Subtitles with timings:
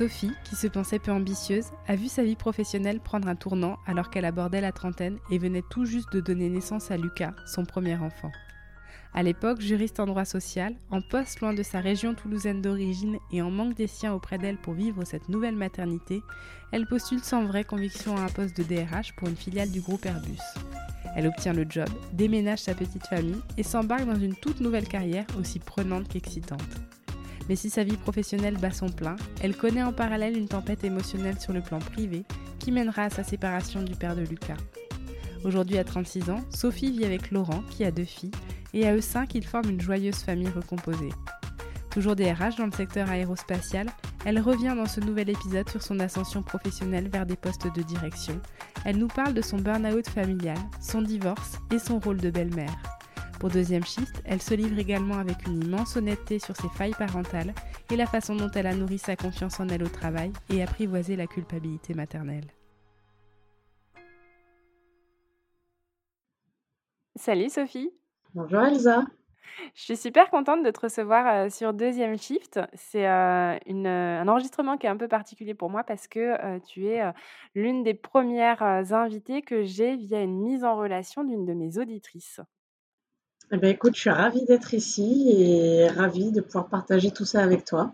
[0.00, 4.08] Sophie, qui se pensait peu ambitieuse, a vu sa vie professionnelle prendre un tournant alors
[4.08, 7.96] qu'elle abordait la trentaine et venait tout juste de donner naissance à Lucas, son premier
[7.96, 8.32] enfant.
[9.12, 13.42] À l'époque, juriste en droit social, en poste loin de sa région toulousaine d'origine et
[13.42, 16.22] en manque des siens auprès d'elle pour vivre cette nouvelle maternité,
[16.72, 20.06] elle postule sans vraie conviction à un poste de DRH pour une filiale du groupe
[20.06, 20.40] Airbus.
[21.14, 25.26] Elle obtient le job, déménage sa petite famille et s'embarque dans une toute nouvelle carrière
[25.38, 26.80] aussi prenante qu'excitante.
[27.50, 31.40] Mais si sa vie professionnelle bat son plein, elle connaît en parallèle une tempête émotionnelle
[31.40, 32.22] sur le plan privé
[32.60, 34.56] qui mènera à sa séparation du père de Lucas.
[35.42, 38.30] Aujourd'hui à 36 ans, Sophie vit avec Laurent qui a deux filles
[38.72, 41.10] et à eux cinq ils forment une joyeuse famille recomposée.
[41.90, 43.88] Toujours DRH dans le secteur aérospatial,
[44.24, 48.40] elle revient dans ce nouvel épisode sur son ascension professionnelle vers des postes de direction.
[48.84, 52.99] Elle nous parle de son burn-out familial, son divorce et son rôle de belle-mère.
[53.40, 57.54] Pour deuxième shift, elle se livre également avec une immense honnêteté sur ses failles parentales
[57.90, 61.16] et la façon dont elle a nourri sa confiance en elle au travail et apprivoisé
[61.16, 62.44] la culpabilité maternelle.
[67.16, 67.90] Salut Sophie.
[68.34, 69.04] Bonjour Elsa.
[69.74, 72.60] Je suis super contente de te recevoir euh, sur Deuxième Shift.
[72.74, 76.88] C'est euh, un enregistrement qui est un peu particulier pour moi parce que euh, tu
[76.88, 77.00] es
[77.54, 82.42] l'une des premières invitées que j'ai via une mise en relation d'une de mes auditrices.
[83.52, 87.42] Eh ben, écoute, je suis ravie d'être ici et ravie de pouvoir partager tout ça
[87.42, 87.92] avec toi.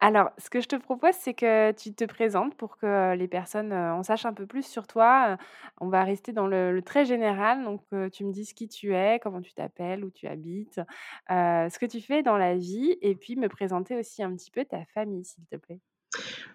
[0.00, 3.72] Alors, ce que je te propose, c'est que tu te présentes pour que les personnes
[3.72, 5.30] euh, en sachent un peu plus sur toi.
[5.30, 5.36] Euh,
[5.80, 7.64] on va rester dans le, très général.
[7.64, 10.80] Donc, euh, tu me dis qui tu es, comment tu t'appelles, où tu habites,
[11.28, 14.64] ce que tu fais dans la vie, et puis me présenter aussi un petit peu
[14.64, 15.80] ta famille, s'il te plaît.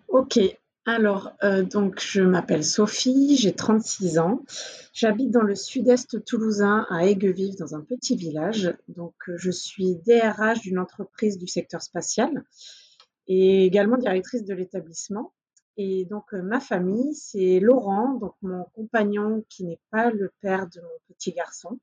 [0.07, 0.39] Ok,
[0.85, 4.43] alors, euh, donc, je m'appelle Sophie, j'ai 36 ans.
[4.91, 8.73] J'habite dans le sud-est toulousain, à Aiguevive, dans un petit village.
[8.89, 12.43] Donc, euh, je suis DRH d'une entreprise du secteur spatial
[13.27, 15.33] et également directrice de l'établissement.
[15.77, 20.67] Et donc, euh, ma famille, c'est Laurent, donc mon compagnon qui n'est pas le père
[20.67, 21.79] de mon petit garçon.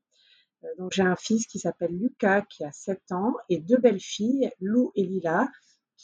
[0.77, 4.51] donc, j'ai un fils qui s'appelle Lucas, qui a 7 ans, et deux belles filles,
[4.59, 5.49] Lou et Lila,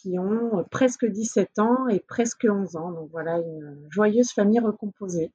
[0.02, 2.91] qui ont presque 17 ans et presque 11 ans.
[2.91, 5.31] Donc voilà, une joyeuse famille recomposée.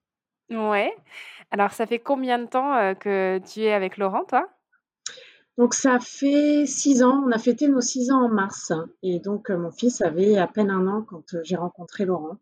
[0.50, 0.94] Ouais.
[1.50, 4.48] Alors, ça fait combien de temps euh, que tu es avec Laurent, toi?
[5.58, 7.24] Donc, ça fait 6 ans.
[7.26, 8.72] On a fêté nos 6 ans en mars.
[9.02, 12.38] Et donc, euh, mon fils avait à peine un an quand euh, j'ai rencontré Laurent.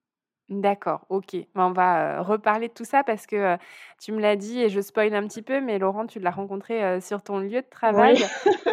[0.51, 1.37] D'accord, OK.
[1.55, 3.57] Ben, on va, reparler de tout ça parce que,
[4.01, 7.01] tu me l'as dit et je spoil un petit peu, mais Laurent, tu l'as rencontré,
[7.01, 8.17] sur ton lieu de travail.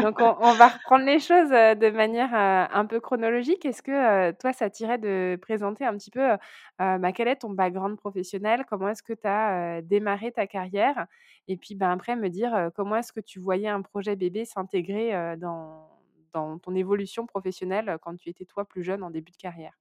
[0.01, 3.63] Donc on va reprendre les choses, de manière, un peu chronologique.
[3.63, 6.35] Est-ce que, toi, ça t'irait de présenter un petit peu,
[6.79, 8.65] bah, quel est ton background professionnel?
[8.67, 11.05] Comment est-ce que tu as, démarré ta carrière?
[11.47, 15.37] Et puis, ben, après me dire, comment est-ce que tu voyais un projet bébé s'intégrer,
[15.37, 15.89] dans
[16.33, 19.73] dans ton évolution professionnelle, quand tu étais toi plus jeune en début de carrière?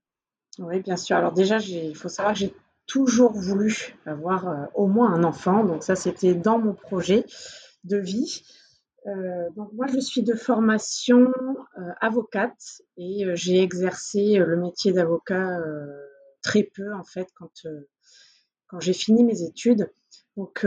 [0.59, 1.17] Oui, bien sûr.
[1.17, 2.55] Alors déjà, il faut savoir que j'ai
[2.87, 5.65] toujours voulu avoir euh, au moins un enfant.
[5.65, 7.25] Donc ça, c'était dans mon projet
[7.85, 8.43] de vie.
[9.07, 11.33] Euh, donc moi, je suis de formation
[11.79, 15.59] euh, avocate et j'ai exercé le métier d'avocat
[16.43, 17.67] très peu en fait quand,
[18.69, 19.93] quand j'ai fini mes études.
[20.37, 20.67] Donc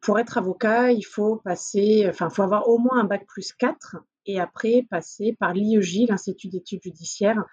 [0.00, 3.96] pour être avocat, il faut passer, enfin, faut avoir au moins un bac plus 4
[4.26, 7.44] et après passer par l'IEJ, l'Institut d'études judiciaires,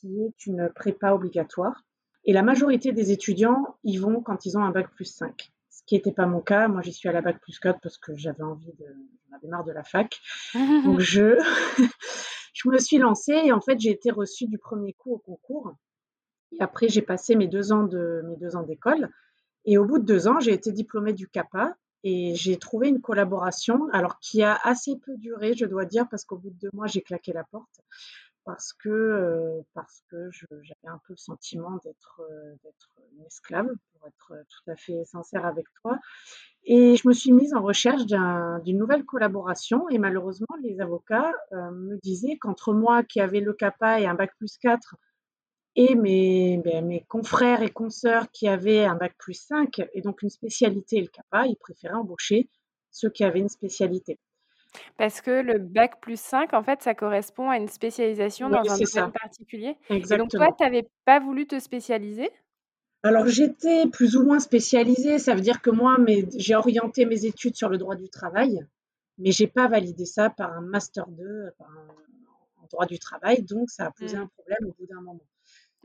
[0.00, 1.84] qui est une prépa obligatoire.
[2.24, 5.50] Et la majorité des étudiants y vont quand ils ont un bac plus 5.
[5.70, 6.68] Ce qui n'était pas mon cas.
[6.68, 8.86] Moi, j'y suis à la bac plus 4 parce que j'avais envie de,
[9.28, 10.18] j'en avais marre de la fac.
[10.84, 11.38] Donc, je,
[12.54, 15.74] je me suis lancée et en fait, j'ai été reçue du premier coup au concours.
[16.52, 19.08] Et après, j'ai passé mes deux ans de, mes deux ans d'école.
[19.64, 23.02] Et au bout de deux ans, j'ai été diplômée du CAPA et j'ai trouvé une
[23.02, 26.70] collaboration, alors qui a assez peu duré, je dois dire, parce qu'au bout de deux
[26.72, 27.80] mois, j'ai claqué la porte
[28.44, 29.62] parce que,
[30.10, 32.22] que j'avais un peu le sentiment d'être
[33.16, 35.98] une esclave, pour être tout à fait sincère avec toi.
[36.64, 41.96] Et je me suis mise en recherche d'une nouvelle collaboration et malheureusement, les avocats me
[42.02, 44.96] disaient qu'entre moi qui avais le CAPA et un bac plus 4
[45.76, 50.22] et mes, ben, mes confrères et consoeurs qui avaient un bac plus 5 et donc
[50.22, 52.48] une spécialité et le CAPA, ils préféraient embaucher
[52.90, 54.18] ceux qui avaient une spécialité.
[54.96, 58.62] Parce que le bac plus 5, en fait, ça correspond à une spécialisation dans un
[58.62, 59.76] domaine particulier.
[59.88, 60.14] Exactement.
[60.14, 62.30] Et donc toi, tu n'avais pas voulu te spécialiser?
[63.02, 65.96] Alors j'étais plus ou moins spécialisée, ça veut dire que moi
[66.36, 68.60] j'ai orienté mes études sur le droit du travail,
[69.16, 73.86] mais j'ai pas validé ça par un master 2 en droit du travail, donc ça
[73.86, 74.20] a posé mmh.
[74.20, 75.20] un problème au bout d'un moment.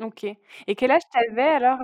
[0.02, 0.26] OK.
[0.26, 1.80] Et quel âge tu avais alors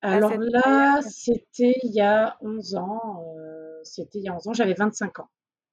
[0.00, 4.52] Alors là, c'était il y a 11 ans, euh, c'était il y a 11 ans,
[4.54, 5.28] j'avais 25 ans.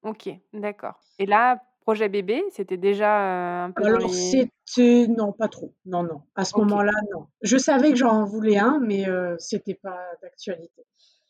[0.07, 0.99] OK, d'accord.
[1.19, 5.73] Et là, projet bébé, c'était déjà, un peu Alors c'était non, pas trop.
[5.85, 6.21] Non, non.
[6.35, 7.27] À ce moment-là, non.
[7.41, 10.85] Je savais que j'en voulais un, mais euh, c'était pas d'actualité.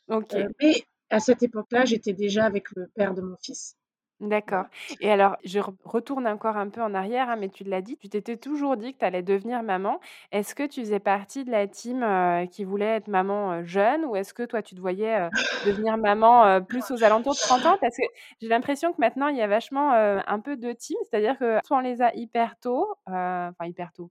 [0.10, 0.36] OK.
[0.62, 3.76] mais à cette époque-là, j'étais déjà avec le père de mon fils.
[4.20, 4.66] D'accord.
[5.00, 8.10] Et alors, je retourne encore un peu en arrière, hein, mais tu l'as dit, tu
[8.10, 10.00] t'étais toujours dit que tu allais devenir maman.
[10.32, 12.04] Est-ce que tu faisais partie de la team
[12.50, 15.30] qui voulait être maman jeune ou est-ce que toi, tu te voyais
[15.62, 17.78] devenir maman plus aux alentours de 30 ans?
[17.80, 18.04] Parce que
[18.42, 21.78] j'ai l'impression que maintenant, il y a vachement un peu de team, c'est-à-dire que soit
[21.78, 24.10] on les a hyper tôt, enfin hyper tôt,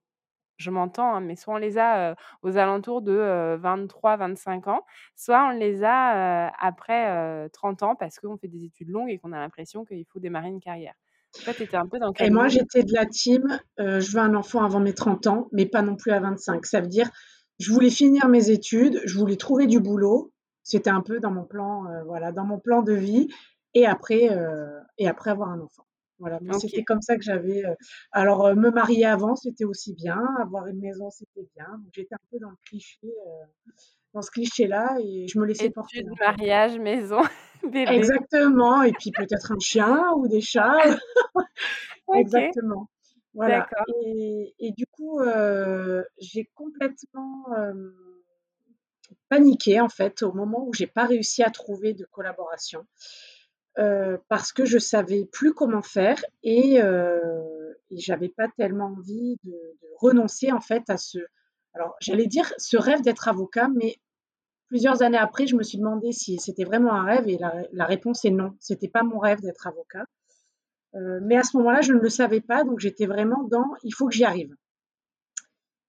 [0.56, 5.50] je m'entends, hein, mais soit on les a aux alentours de 23-25 ans, soit on
[5.50, 9.84] les a après 30 ans parce qu'on fait des études longues et qu'on a l'impression
[9.84, 10.94] qu'il faut démarrer une carrière.
[11.44, 14.34] Toi, tu étais un peu dans Et moi, j'étais de la team, je veux un
[14.34, 16.64] enfant avant mes 30 ans, mais pas non plus à 25.
[16.64, 17.10] Ça veut dire,
[17.58, 20.32] je voulais finir mes études, je voulais trouver du boulot.
[20.62, 23.28] C'était un peu dans mon plan, voilà, dans mon plan de vie,
[23.74, 24.28] et après,
[24.98, 25.85] et après avoir un enfant.
[26.18, 27.62] Voilà, c'était comme ça que j'avais.
[28.12, 30.20] alors, me marier avant, c'était aussi bien.
[30.40, 31.66] Avoir une maison, c'était bien.
[31.66, 33.08] Donc, j'étais un peu dans le cliché,
[34.14, 35.98] dans ce cliché-là, et je me laissais porter.
[35.98, 37.20] Études, mariage, maison,
[37.62, 37.92] bébé.
[37.92, 38.82] Exactement.
[38.82, 40.78] Et puis peut-être un chien ou des chats.
[42.14, 42.88] Exactement.
[43.34, 43.68] Voilà.
[44.06, 45.20] Et, et, du coup,
[46.18, 47.44] j'ai complètement
[49.28, 52.86] paniqué en fait au moment où j'ai pas réussi à trouver de collaboration.
[53.78, 59.36] Euh, parce que je savais plus comment faire et, euh, et j'avais pas tellement envie
[59.44, 59.54] de,
[59.98, 61.18] renoncer en fait à ce,
[61.74, 63.96] alors j'allais dire ce rêve d'être avocat, mais
[64.66, 67.84] plusieurs années après, je me suis demandé si c'était vraiment un rêve et la, la
[67.84, 70.04] réponse est non, c'était pas mon rêve d'être avocat.
[70.94, 73.92] Euh, mais à ce moment-là, je ne le savais pas, donc j'étais vraiment dans il
[73.92, 74.54] faut que j'y arrive.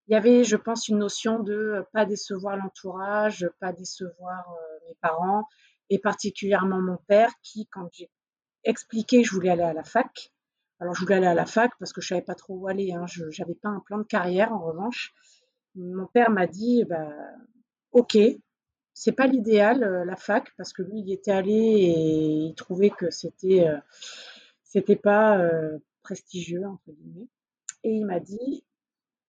[0.07, 4.95] Il y avait, je pense, une notion de pas décevoir l'entourage, pas décevoir euh, mes
[5.01, 5.44] parents,
[5.89, 8.10] et particulièrement mon père qui, quand j'ai
[8.63, 10.31] expliqué je voulais aller à la fac,
[10.80, 12.94] alors je voulais aller à la fac parce que je savais pas trop où aller,
[12.94, 13.24] hein, je
[13.62, 15.13] pas un plan de carrière en revanche.
[15.75, 17.10] Mon père m'a dit, bah,
[17.92, 18.18] ok,
[18.94, 22.90] c'est pas l'idéal euh, la fac parce que lui il était allé et il trouvait
[22.90, 23.78] que c'était euh,
[24.63, 27.28] c'était pas euh, prestigieux entre guillemets.
[27.83, 28.66] Et il m'a dit,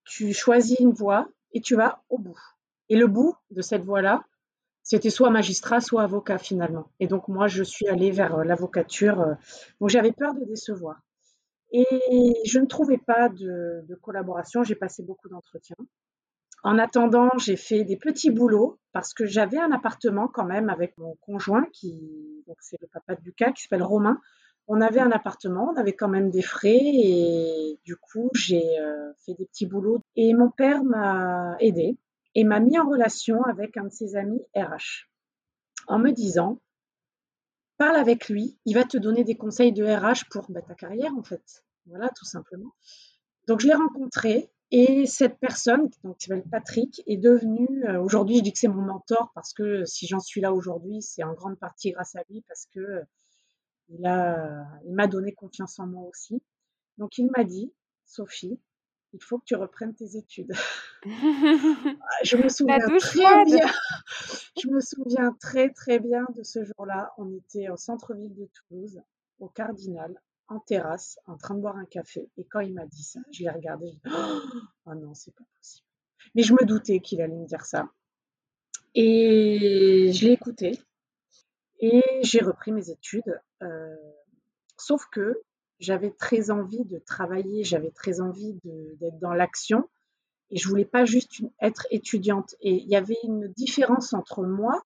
[0.04, 2.38] tu choisis une voie et tu vas au bout.
[2.88, 4.24] Et le bout de cette voie-là,
[4.88, 6.90] c'était soit magistrat, soit avocat finalement.
[6.98, 9.20] Et donc moi, je suis allée vers euh, l'avocature.
[9.20, 9.34] Euh,
[9.82, 11.02] donc j'avais peur de décevoir.
[11.72, 11.84] Et
[12.46, 14.64] je ne trouvais pas de, collaboration.
[14.64, 15.76] J'ai passé beaucoup d'entretiens.
[16.64, 20.96] En attendant, j'ai fait des petits boulots parce que j'avais un appartement quand même avec
[20.96, 24.18] mon conjoint, qui c'est le papa de Lucas, qui s'appelle Romain.
[24.68, 29.12] On avait un appartement, on avait quand même des frais et du coup j'ai euh,
[29.26, 30.00] fait des petits boulots.
[30.16, 31.98] Et mon père m'a aidé
[32.38, 35.08] et m'a mis en relation avec un de ses amis RH
[35.88, 36.62] en me disant
[37.78, 41.12] parle avec lui, il va te donner des conseils de RH pour bah, ta carrière
[41.18, 41.64] en fait.
[41.86, 42.76] Voilà, tout simplement.
[43.48, 48.42] Donc je l'ai rencontré et cette personne, qui s'appelle Patrick, est devenu, euh, aujourd'hui je
[48.44, 51.58] dis que c'est mon mentor parce que si j'en suis là aujourd'hui, c'est en grande
[51.58, 53.02] partie grâce à lui parce que euh,
[53.90, 56.40] il m'a donné confiance en moi aussi.
[56.98, 57.72] Donc il m'a dit,
[58.04, 58.60] Sophie,
[59.12, 60.52] il faut que tu reprennes tes études.
[61.04, 63.66] Ah, je me souviens très bien.
[64.60, 67.12] Je me souviens très très bien de ce jour-là.
[67.18, 69.00] On était au centre-ville de Toulouse,
[69.38, 72.28] au Cardinal, en terrasse, en train de boire un café.
[72.36, 73.92] Et quand il m'a dit ça, je l'ai regardé.
[74.04, 74.10] Je
[74.86, 75.86] oh non, c'est pas possible.
[76.34, 77.88] Mais je me doutais qu'il allait me dire ça.
[78.94, 80.80] Et je l'ai écouté.
[81.80, 83.40] Et j'ai repris mes études.
[83.62, 83.96] Euh,
[84.76, 85.40] sauf que
[85.78, 89.88] j'avais très envie de travailler, j'avais très envie d'être dans l'action
[90.50, 92.54] et je voulais pas juste être étudiante.
[92.60, 94.82] Et il y avait une différence entre moi,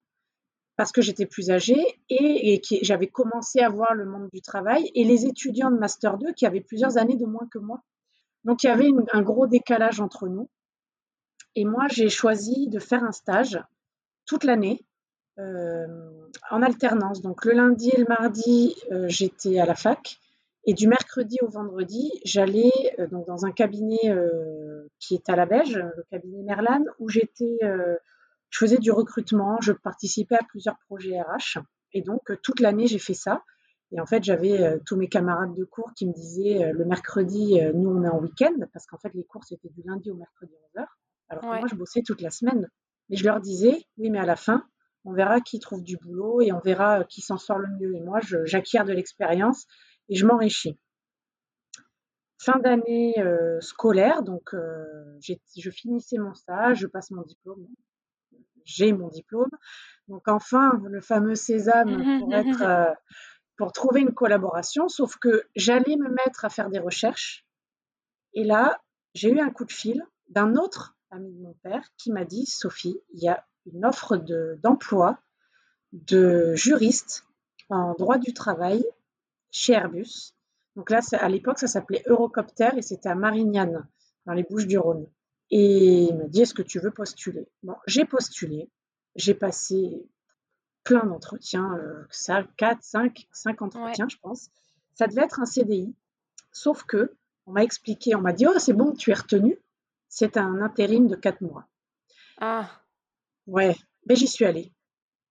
[0.75, 4.89] parce que j'étais plus âgée et, et j'avais commencé à voir le monde du travail,
[4.95, 7.81] et les étudiants de Master 2 qui avaient plusieurs années de moins que moi.
[8.43, 10.49] Donc il y avait un gros décalage entre nous.
[11.55, 13.61] Et moi, j'ai choisi de faire un stage
[14.25, 14.85] toute l'année
[15.37, 15.85] euh,
[16.49, 17.21] en alternance.
[17.21, 20.17] Donc le lundi et le mardi, euh, j'étais à la fac.
[20.65, 23.99] Et du mercredi au vendredi, j'allais euh, donc dans un cabinet
[24.99, 29.71] qui est à la Beige, le cabinet Merlan, où j'étais, je faisais du recrutement, je
[29.71, 31.59] participais à plusieurs projets RH.
[31.93, 33.43] Et donc toute l'année, j'ai fait ça.
[33.91, 37.89] Et en fait, j'avais tous mes camarades de cours qui me disaient le mercredi, nous
[37.89, 40.85] on est en week-end, parce qu'en fait les cours c'était du lundi au mercredi 11h.
[41.31, 42.69] Alors que moi, je bossais toute la semaine.
[43.09, 44.65] Mais je leur disais, oui, mais à la fin,
[45.05, 47.95] on verra qui trouve du boulot et on verra euh, qui s'en sort le mieux.
[47.95, 49.65] Et moi, j'acquiers de l'expérience
[50.11, 50.77] et je m'enrichis.
[52.37, 55.17] Fin d'année euh, scolaire, donc euh,
[55.57, 57.67] je finissais mon stage, je passe mon diplôme,
[58.63, 59.49] j'ai mon diplôme.
[60.07, 62.95] Donc enfin, le fameux sésame pour, être,
[63.57, 67.45] pour trouver une collaboration, sauf que j'allais me mettre à faire des recherches.
[68.33, 68.81] Et là,
[69.13, 72.45] j'ai eu un coup de fil d'un autre ami de mon père qui m'a dit
[72.45, 74.17] Sophie, il y a une offre
[74.63, 75.19] d'emploi
[75.91, 77.25] de, juriste
[77.69, 78.83] en droit du travail
[79.51, 80.33] chez Airbus.
[80.75, 83.87] Donc là, à l'époque, ça s'appelait Eurocopter et c'était à Marignane,
[84.25, 85.07] dans les Bouches du Rhône.
[85.49, 87.47] Et il m'a dit Est-ce que tu veux postuler?
[87.61, 88.69] Bon, j'ai postulé.
[89.15, 90.07] J'ai passé
[90.83, 94.49] plein d'entretiens, euh, ça, 4, 5, 5 entretiens, je pense.
[94.95, 95.93] Ça devait être un CDI.
[96.51, 97.13] Sauf que,
[97.45, 99.59] on m'a expliqué, on m'a dit Oh, c'est bon, tu es retenu.
[100.07, 101.67] C'est un intérim de 4 mois.
[102.39, 102.69] Ah.
[103.47, 103.75] Ouais,
[104.07, 104.73] mais j'y suis allée.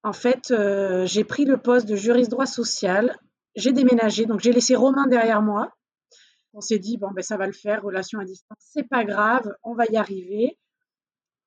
[0.03, 3.19] En fait, euh, j'ai pris le poste de juriste droit social.
[3.57, 5.73] J'ai déménagé, donc j'ai laissé Romain derrière moi.
[6.53, 9.55] On s'est dit, bon, ben, ça va le faire, relation à distance, c'est pas grave,
[9.63, 10.59] on va y arriver.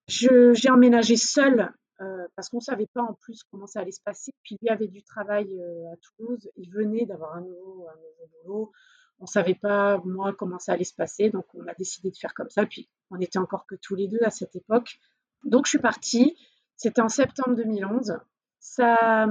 [0.07, 4.01] j'ai emménagé seule euh, parce qu'on ne savait pas en plus comment ça allait se
[4.01, 4.33] passer.
[4.43, 8.31] Puis lui avait du travail euh, à Toulouse, il venait d'avoir un nouveau, un nouveau
[8.43, 8.71] boulot.
[9.19, 12.17] On ne savait pas, moi, comment ça allait se passer, donc on a décidé de
[12.17, 12.65] faire comme ça.
[12.65, 14.97] Puis on était encore que tous les deux à cette époque.
[15.43, 16.37] Donc je suis partie.
[16.75, 18.17] C'était en septembre 2011.
[18.65, 19.27] Ça,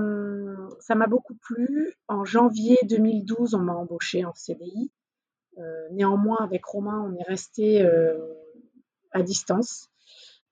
[0.80, 1.94] ça m'a beaucoup plu.
[2.06, 4.92] En janvier 2012, on m'a embauché en CDI.
[5.56, 8.18] Euh, néanmoins, avec Romain, on est resté euh,
[9.10, 9.88] à distance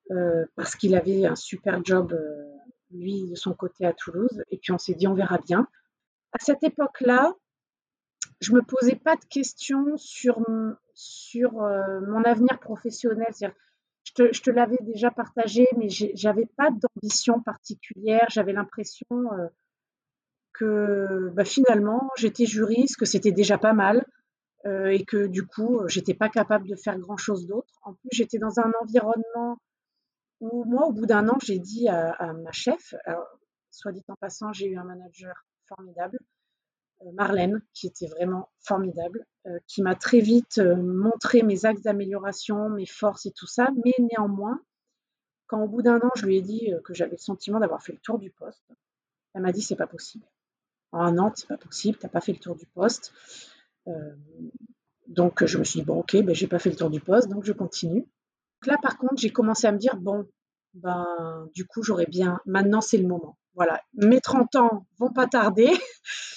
[0.09, 2.19] euh, parce qu'il avait un super job,
[2.89, 4.43] lui, de son côté à Toulouse.
[4.49, 5.67] Et puis on s'est dit, on verra bien.
[6.33, 7.35] À cette époque-là,
[8.39, 10.43] je me posais pas de questions sur,
[10.95, 13.27] sur mon avenir professionnel.
[13.29, 13.55] C'est-à-dire,
[14.17, 18.25] je te, l'avais déjà partagé, mais j'avais pas d'ambition particulière.
[18.29, 19.47] J'avais l'impression euh,
[20.53, 24.05] que bah, finalement, j'étais juriste, que c'était déjà pas mal,
[24.65, 27.73] euh, et que du coup, j'étais pas capable de faire grand chose d'autre.
[27.83, 29.57] En plus, j'étais dans un environnement
[30.39, 32.95] où moi, au bout d'un an, j'ai dit à, ma chef,
[33.69, 36.17] soit dit en passant, j'ai eu un manager formidable,
[37.13, 42.69] Marlène, qui était vraiment formidable, euh, qui m'a très vite euh, montré mes axes d'amélioration,
[42.69, 43.69] mes forces et tout ça.
[43.83, 44.61] Mais néanmoins,
[45.47, 47.93] quand au bout d'un an, je lui ai dit que j'avais le sentiment d'avoir fait
[47.93, 48.63] le tour du poste,
[49.33, 50.25] elle m'a dit c'est pas possible.
[50.91, 53.13] En un an, c'est pas possible, t'as pas fait le tour du poste.
[55.07, 57.29] donc je me suis dit bon ok, ben j'ai pas fait le tour du poste,
[57.29, 58.07] donc je continue.
[58.65, 60.27] Là par contre, j'ai commencé à me dire bon,
[60.73, 65.27] ben du coup j'aurais bien, maintenant c'est le moment voilà, mes 30 ans vont pas
[65.27, 65.71] tarder.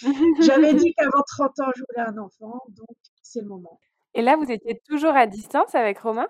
[0.40, 3.78] J'avais dit qu'avant 30 ans, je voulais un enfant, donc c'est le moment.
[4.14, 6.28] Et là, vous étiez toujours à distance avec Romain?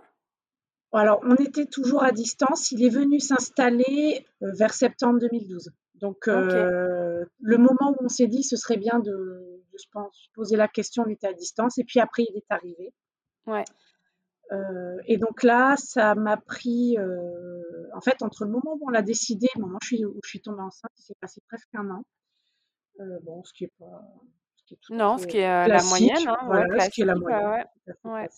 [0.93, 2.71] Alors, on était toujours à distance.
[2.71, 5.71] Il est venu s'installer euh, vers septembre 2012.
[5.97, 9.87] Donc, euh, le moment où on s'est dit, ce serait bien de, se
[10.35, 11.79] poser la question, on était à distance.
[11.79, 12.93] Et puis après, il est arrivé.
[13.47, 13.64] Ouais.
[14.53, 17.63] Euh, et donc là, ça m'a pris, euh,
[17.95, 20.05] en fait, entre le moment où on l'a décidé et le moment où je suis,
[20.05, 22.05] où je suis tombée enceinte, il s'est passé presque un an.
[23.01, 24.03] Euh, bon, ce qui est pas.
[24.57, 26.29] Ce qui est non, ce qui est la moyenne.
[26.29, 27.65] Hein, voilà, ce qui est la moyenne.
[28.05, 28.29] Ouais.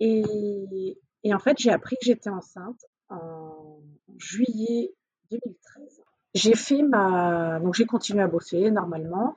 [0.00, 3.80] Et, et, en fait, j'ai appris que j'étais enceinte en
[4.16, 4.94] juillet
[5.30, 6.02] 2013.
[6.34, 7.58] J'ai fait ma.
[7.60, 9.36] Donc, j'ai continué à bosser normalement,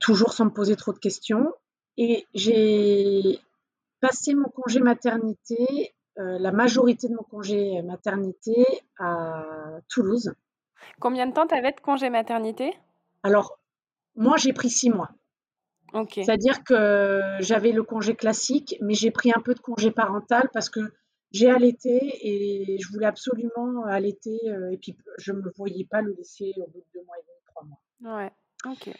[0.00, 1.52] toujours sans me poser trop de questions.
[1.96, 3.40] Et j'ai
[4.00, 8.64] passé mon congé maternité, euh, la majorité de mon congé maternité
[8.98, 9.44] à
[9.88, 10.34] Toulouse.
[11.00, 12.74] Combien de temps tu avais de congé maternité?
[13.22, 13.58] Alors,
[14.16, 15.10] moi, j'ai pris six mois.
[16.12, 20.70] C'est-à-dire que j'avais le congé classique, mais j'ai pris un peu de congé parental parce
[20.70, 20.80] que
[21.32, 26.00] j'ai allaité et je voulais absolument allaiter euh, et puis je ne me voyais pas
[26.00, 28.18] le laisser au bout de deux mois et demi, trois mois.
[28.18, 28.32] Ouais,
[28.66, 28.94] ok.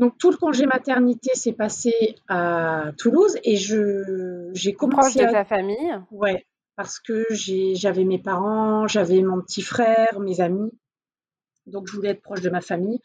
[0.00, 5.32] Donc tout le congé maternité s'est passé à Toulouse et je j'ai commencé proche de
[5.32, 6.00] ta famille.
[6.10, 10.72] Ouais, parce que j'avais mes parents, j'avais mon petit frère, mes amis.
[11.66, 12.98] Donc je voulais être proche de ma famille.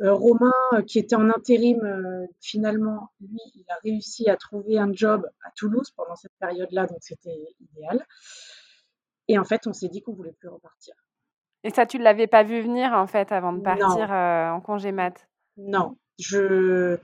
[0.00, 4.78] Euh, Romain, euh, qui était en intérim, euh, finalement, lui, il a réussi à trouver
[4.78, 8.06] un job à Toulouse pendant cette période-là, donc c'était idéal.
[9.28, 10.94] Et en fait, on s'est dit qu'on voulait plus repartir.
[11.62, 14.92] Et ça, tu ne l'avais pas vu venir en fait avant de partir en congé
[14.92, 15.28] mat?
[15.58, 16.98] Non, je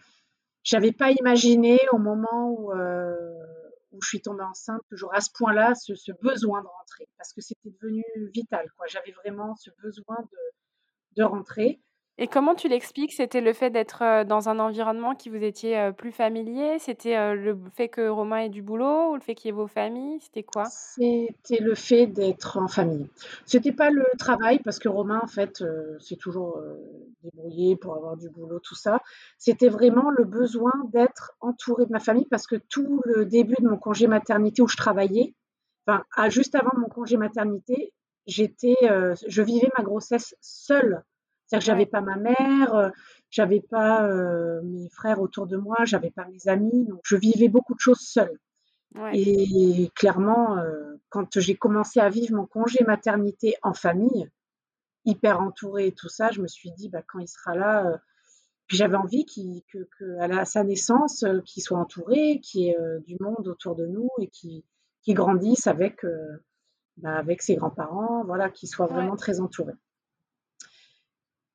[0.73, 5.75] n'avais pas imaginé au moment où, où je suis tombée enceinte j'aurais à ce point-là
[5.75, 8.67] ce, ce, besoin de rentrer parce que c'était devenu vital.
[8.89, 10.17] J'avais vraiment ce besoin
[11.17, 11.81] de rentrer.
[12.21, 13.13] Et comment tu l'expliques?
[13.13, 16.81] C'était le fait d'être dans un environnement qui vous étiez plus familier?
[16.81, 19.69] C'était le fait que Romain ait du boulot ou le fait qu'il y ait vos
[19.69, 20.19] familles?
[20.21, 20.65] C'était quoi?
[20.65, 23.09] C'était le fait d'être en famille.
[23.47, 25.63] C'était pas le travail parce que Romain, en fait,
[26.01, 26.61] s'est toujours
[27.23, 29.01] débrouillé pour avoir du boulot, tout ça.
[29.39, 33.69] C'était vraiment le besoin d'être entouré de ma famille parce que tout le début de
[33.69, 35.35] mon congé maternité où je travaillais,
[35.87, 37.93] enfin, juste avant mon congé maternité,
[38.27, 41.05] j'étais, je vivais ma grossesse seule
[41.49, 42.91] c'est-à-dire que j'avais pas ma mère, euh,
[43.31, 47.49] j'avais pas euh, mes frères autour de moi, j'avais pas mes amis, donc je vivais
[47.49, 48.39] beaucoup de choses seule.
[49.13, 54.31] Et clairement, euh, quand j'ai commencé à vivre mon congé maternité en famille,
[55.05, 57.99] hyper entourée et tout ça, je me suis dit, bah, quand il sera là,
[58.69, 62.77] j'avais envie qu'il, que, que, à sa naissance, qu'il soit entouré, qu'il y ait
[63.07, 64.63] du monde autour de nous et qu'il,
[65.09, 66.05] grandisse avec,
[66.97, 69.75] bah, avec ses grands-parents, voilà, qu'il soit vraiment très entouré.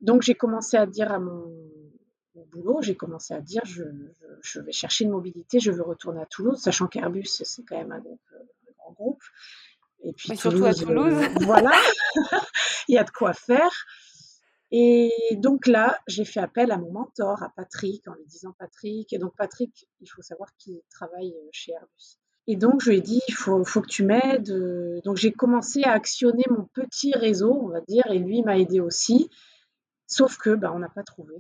[0.03, 1.50] Donc j'ai commencé à dire à mon,
[2.51, 6.60] boulot, j'ai commencé à dire je, vais chercher une mobilité, je veux retourner à Toulouse,
[6.60, 8.03] sachant qu'Airbus c'est quand même un,
[8.77, 9.24] grand groupe.
[10.03, 11.13] Et puis surtout à Toulouse.
[11.13, 11.72] Euh, voilà,
[12.89, 13.72] il y a de quoi faire.
[14.72, 19.13] Et donc là, j'ai fait appel à mon mentor, à Patrick, en lui disant Patrick.
[19.13, 22.17] Et donc Patrick, il faut savoir qu'il travaille chez Airbus.
[22.48, 24.51] Et donc je lui ai dit, il faut, faut que tu m'aides.
[25.05, 28.81] Donc j'ai commencé à actionner mon petit réseau, on va dire, et lui m'a aidé
[28.81, 29.29] aussi.
[30.07, 31.36] Sauf que bah, on n'a pas trouvé.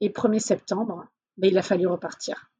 [0.00, 1.06] Et 1er septembre,
[1.36, 2.50] bah, il a fallu repartir.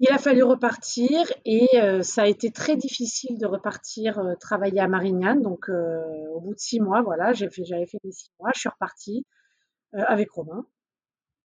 [0.00, 4.80] Il a fallu repartir et euh, ça a été très difficile de repartir euh, travailler
[4.80, 5.40] à Marignane.
[5.40, 6.02] Donc, euh,
[6.34, 9.24] au bout de six mois, voilà, j'avais fait, fait les six mois, je suis repartie
[9.92, 10.66] avec Romain.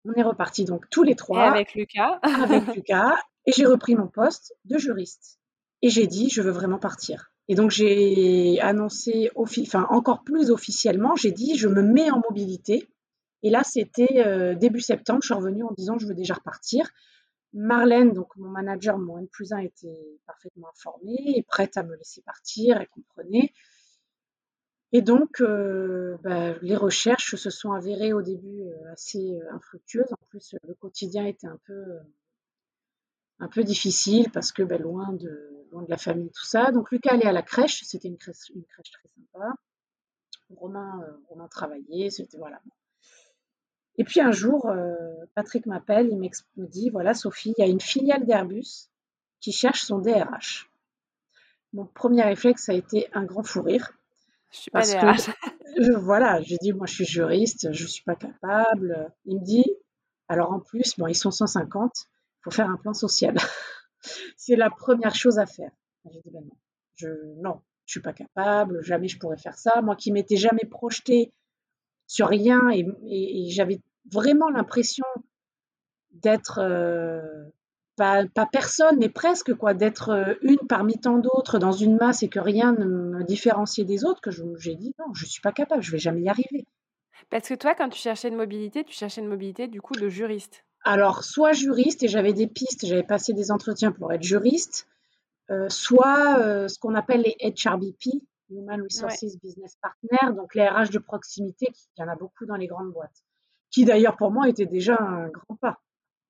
[0.04, 1.46] On est reparti donc tous les trois.
[1.46, 2.20] Et avec Lucas.
[2.24, 3.16] avec Lucas.
[3.46, 5.40] Et j'ai repris mon poste de juriste.
[5.82, 7.32] Et j'ai dit, je veux vraiment partir.
[7.48, 12.90] Et donc j'ai annoncé, enfin encore plus officiellement, j'ai dit, je me mets en mobilité
[13.44, 16.90] et là, c'était euh, début septembre, je suis revenue en disant je veux déjà repartir.
[17.52, 21.96] Marlène, donc mon manager, mon N plus 1, était parfaitement informée et prête à me
[21.96, 23.54] laisser partir, elle comprenait.
[24.94, 30.12] Et donc, euh, bah, les recherches se sont avérées au début euh, assez infructueuses.
[30.14, 31.84] En plus, le quotidien était un peu,
[33.40, 36.72] un peu difficile parce que bah, loin, de, loin de la famille, tout ça.
[36.72, 39.54] Donc, Lucas allait à la crèche, c'était une crèche, très sympa.
[40.56, 42.62] Romain, Romain travaillait, c'était voilà.
[43.98, 44.96] Et puis un jour, euh,
[45.36, 48.90] Patrick m'appelle, il me dit, voilà Sophie, il y a une filiale d'Airbus
[49.40, 50.70] qui cherche son DRH.
[51.74, 53.92] Mon premier réflexe a été un grand fou rire.
[54.52, 55.30] Je suis pas DRH.
[55.98, 59.12] voilà, j'ai dit, moi je suis juriste, je ne suis pas capable.
[59.26, 59.66] Il me dit,
[60.28, 63.36] alors en plus, bon, ils sont 150, il faut faire un plan social.
[64.38, 65.72] C'est la première chose à faire.
[66.12, 66.58] J'ai dit, ben non,
[66.96, 67.08] je,
[67.42, 69.82] non, je suis pas capable, jamais je pourrais faire ça.
[69.82, 71.34] Moi qui m'étais jamais projeté
[72.08, 73.80] sur rien et, j'avais
[74.12, 75.06] vraiment l'impression
[76.12, 77.22] d'être euh,
[77.96, 82.30] pas, personne, mais presque quoi, d'être euh, une parmi tant d'autres dans une masse et
[82.30, 85.82] que rien ne me différenciait des autres, que j'ai dit non, je suis pas capable,
[85.82, 86.66] je vais jamais y arriver.
[87.30, 90.10] Parce que toi, quand tu cherchais une mobilité, tu cherchais une mobilité du coup de
[90.10, 90.66] juriste.
[90.84, 94.88] Alors, soit juriste, et j'avais des pistes, j'avais passé des entretiens pour être juriste,
[95.50, 101.00] euh, soit ce qu'on appelle les HRBP, Human Resources Business Partner, donc les RH de
[101.00, 103.24] proximité, il y en a beaucoup dans les grandes boîtes,
[103.72, 105.82] qui d'ailleurs pour moi était déjà un grand pas.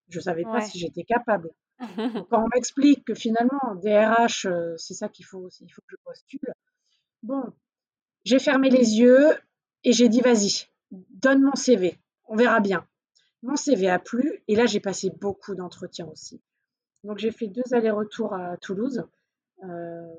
[0.09, 1.49] Je ne savais pas si j'étais capable.
[1.79, 1.87] quand
[2.43, 5.95] on m'explique que finalement, des RH, euh, c'est ça qu'il faut, il faut que je
[6.03, 6.53] postule.
[7.23, 7.43] Bon,
[8.25, 9.31] j'ai fermé les yeux
[9.83, 12.87] et j'ai dit vas-y, donne mon CV, on verra bien.
[13.41, 16.41] Mon CV a plu et là j'ai passé beaucoup d'entretiens aussi.
[17.03, 19.03] Donc j'ai fait deux allers-retours à Toulouse
[19.63, 20.13] euh,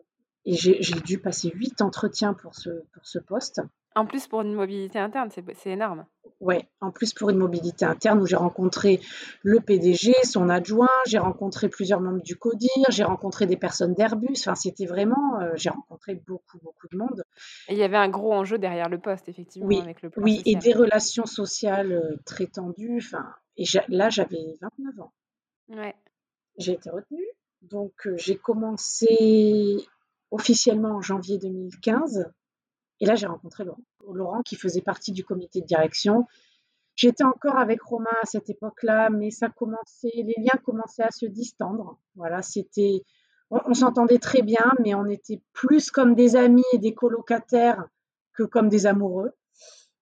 [0.46, 3.61] et j'ai dû passer huit entretiens pour ce, pour ce poste.
[3.96, 6.04] En plus pour une mobilité interne, c'est énorme.
[6.40, 9.00] Ouais, en plus pour une mobilité interne où j'ai rencontré
[9.42, 14.35] le PDG, son adjoint, j'ai rencontré plusieurs membres du CODIR, j'ai rencontré des personnes d'Airbus.
[14.40, 17.22] Enfin, c'était vraiment, euh, j'ai rencontré beaucoup, beaucoup de monde.
[17.68, 20.42] Et il y avait un gros enjeu derrière le poste, effectivement, oui, avec le Oui,
[20.44, 22.98] et des relations sociales euh, très tendues.
[22.98, 23.24] Enfin,
[23.57, 25.12] et là, j'avais 29 ans.
[25.68, 25.94] Ouais.
[26.59, 27.28] J'ai été retenue.
[27.62, 29.87] Donc, euh, j'ai commencé
[30.31, 32.31] officiellement en janvier 2015.
[33.01, 33.83] Et là, j'ai rencontré Laurent.
[34.13, 36.27] Laurent qui faisait partie du comité de direction.
[36.97, 41.27] J'étais encore avec Romain à cette époque-là, mais ça commençait, les liens commençaient à se
[41.27, 41.99] distendre.
[42.15, 43.03] Voilà, c'était,
[43.51, 47.85] on, s'entendait très bien, mais on était plus comme des amis et des colocataires
[48.33, 49.33] que comme des amoureux.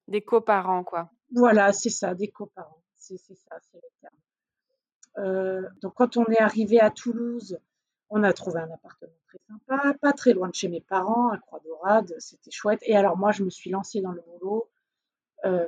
[0.08, 1.10] Des coparents, quoi.
[1.34, 2.82] Voilà, c'est ça, des coparents.
[2.96, 4.14] C'est ça, c'est le terme.
[5.18, 7.58] Euh, donc, quand on est arrivé à Toulouse,
[8.12, 11.38] on a trouvé un appartement très sympa, pas très loin de chez mes parents, à
[11.38, 12.80] Croix-Dorade, c'était chouette.
[12.82, 14.70] Et alors, moi, je me suis lancée dans le boulot
[15.46, 15.66] euh,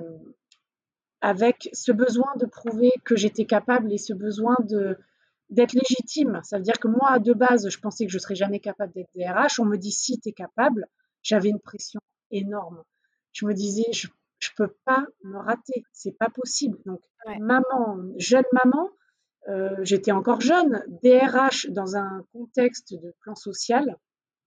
[1.22, 4.98] avec ce besoin de prouver que j'étais capable et ce besoin de
[5.50, 6.40] d'être légitime.
[6.42, 9.10] Ça veut dire que moi, de base, je pensais que je serais jamais capable d'être
[9.14, 9.60] DRH.
[9.60, 10.86] On me dit si tu es capable.
[11.22, 12.82] J'avais une pression énorme.
[13.32, 15.84] Je me disais, je, je peux pas me rater.
[15.92, 16.78] C'est pas possible.
[16.86, 17.00] Donc,
[17.40, 18.90] maman, jeune maman,
[19.48, 23.98] euh, j'étais encore jeune, DRH dans un contexte de plan social.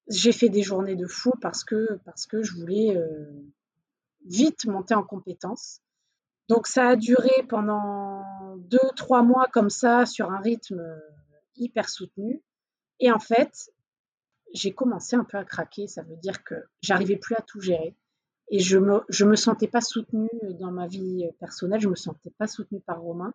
[0.08, 3.26] J'ai fait des journées de fou parce que, parce que je voulais euh,
[4.26, 5.82] vite monter en compétences.
[6.50, 10.82] Donc ça a duré pendant deux, trois mois comme ça, sur un rythme
[11.58, 12.42] hyper soutenu.
[13.00, 13.70] Et en fait,
[14.54, 15.88] j'ai commencé un peu à craquer.
[15.88, 17.96] Ça veut dire que j'arrivais plus à tout gérer.
[18.50, 21.82] Et je me, je me sentais pas soutenue dans ma vie personnelle.
[21.82, 23.34] Je me sentais pas soutenue par Romain.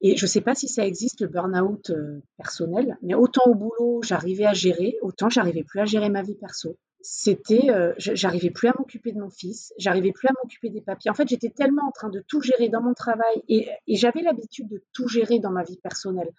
[0.00, 3.54] Et je ne sais pas si ça existe, le burn-out euh, personnel, mais autant au
[3.54, 6.76] boulot, j'arrivais à gérer, autant j'arrivais plus à gérer ma vie perso
[7.08, 11.10] c'était, euh, j'arrivais plus à m'occuper de mon fils, j'arrivais plus à m'occuper des papiers.
[11.10, 14.68] En fait, j'étais tellement en train de tout gérer dans mon travail et, j'avais l'habitude
[14.68, 16.30] de tout gérer dans ma vie personnelle.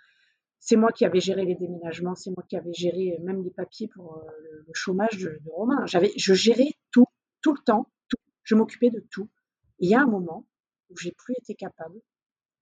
[0.60, 3.52] C'est moi qui avais géré les déménagements, c'est moi qui avais géré euh, même les
[3.52, 4.32] papiers pour euh,
[4.68, 5.86] le, chômage de, Romain.
[5.86, 7.06] J'avais, je gérais tout,
[7.42, 8.18] tout le temps, tout.
[8.44, 9.30] Je m'occupais de tout.
[9.80, 10.46] il y a un moment
[10.90, 12.00] où j'ai plus été capable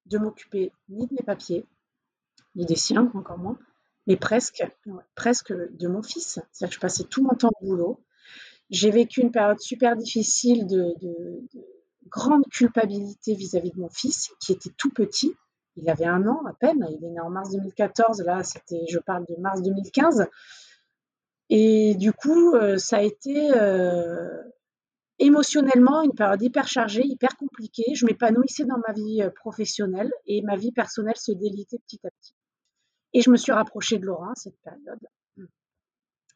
[0.06, 1.66] de m'occuper ni de mes papiers,
[2.56, 3.58] ni des siens, encore moins,
[4.08, 4.64] mais presque,
[5.16, 6.40] presque de mon fils.
[6.52, 8.00] C'est-à-dire que je passais tout mon temps au boulot.
[8.70, 10.94] J'ai vécu une période super difficile de,
[12.08, 15.36] grande culpabilité vis-à-vis de mon fils, qui était tout petit.
[15.76, 16.88] Il avait un an à peine.
[16.90, 18.22] Il est né en mars 2014.
[18.22, 20.28] Là, c'était, je parle de mars 2015.
[21.50, 24.42] Et du coup, euh, ça a été euh,
[25.20, 27.96] émotionnellement une période hyper chargée, hyper compliquée.
[27.96, 32.10] Je m'épanouissais dans ma vie euh, professionnelle et ma vie personnelle se délitait petit à
[32.10, 32.34] petit.
[33.14, 35.08] Et je me suis rapprochée de Laurent à cette période.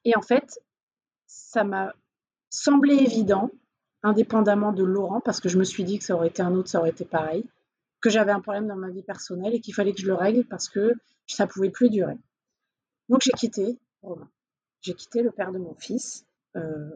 [0.05, 0.59] Et en fait,
[1.27, 1.93] ça m'a
[2.49, 3.51] semblé évident,
[4.01, 6.69] indépendamment de Laurent, parce que je me suis dit que ça aurait été un autre,
[6.69, 7.45] ça aurait été pareil,
[8.01, 10.45] que j'avais un problème dans ma vie personnelle et qu'il fallait que je le règle
[10.45, 10.93] parce que
[11.27, 12.17] ça pouvait plus durer.
[13.09, 14.29] Donc j'ai quitté Romain.
[14.81, 16.89] J'ai quitté le père de mon fils, euh,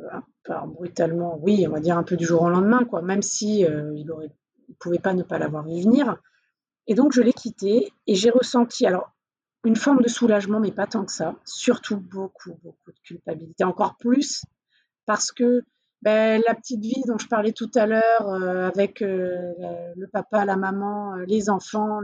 [0.67, 3.93] brutalement, oui, on va dire un peu du jour au lendemain, quoi, même si euh,
[3.95, 4.31] il aurait,
[4.79, 6.17] pouvait pas ne pas l'avoir vu venir.
[6.87, 9.11] Et donc je l'ai quitté et j'ai ressenti, alors
[9.63, 11.35] une forme de soulagement, mais pas tant que ça.
[11.45, 13.63] Surtout beaucoup, beaucoup de culpabilité.
[13.63, 14.43] Encore plus
[15.05, 15.63] parce que
[16.01, 20.57] ben, la petite vie dont je parlais tout à l'heure, euh, avec le papa, la
[20.57, 22.01] maman, les enfants,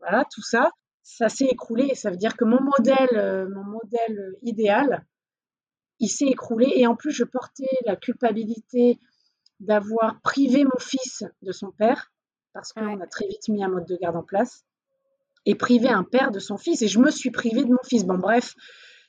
[0.00, 0.72] voilà, tout ça,
[1.04, 1.94] ça s'est écroulé.
[1.94, 5.04] Ça veut dire que mon modèle, mon modèle idéal,
[6.00, 6.72] il s'est écroulé.
[6.74, 8.98] Et en plus, je portais la culpabilité
[9.60, 12.12] d'avoir privé mon fils de son père,
[12.52, 14.64] parce qu'on a très vite mis un mode de garde en place
[15.46, 16.82] et priver un père de son fils.
[16.82, 18.04] Et je me suis privée de mon fils.
[18.04, 18.54] Bon, bref,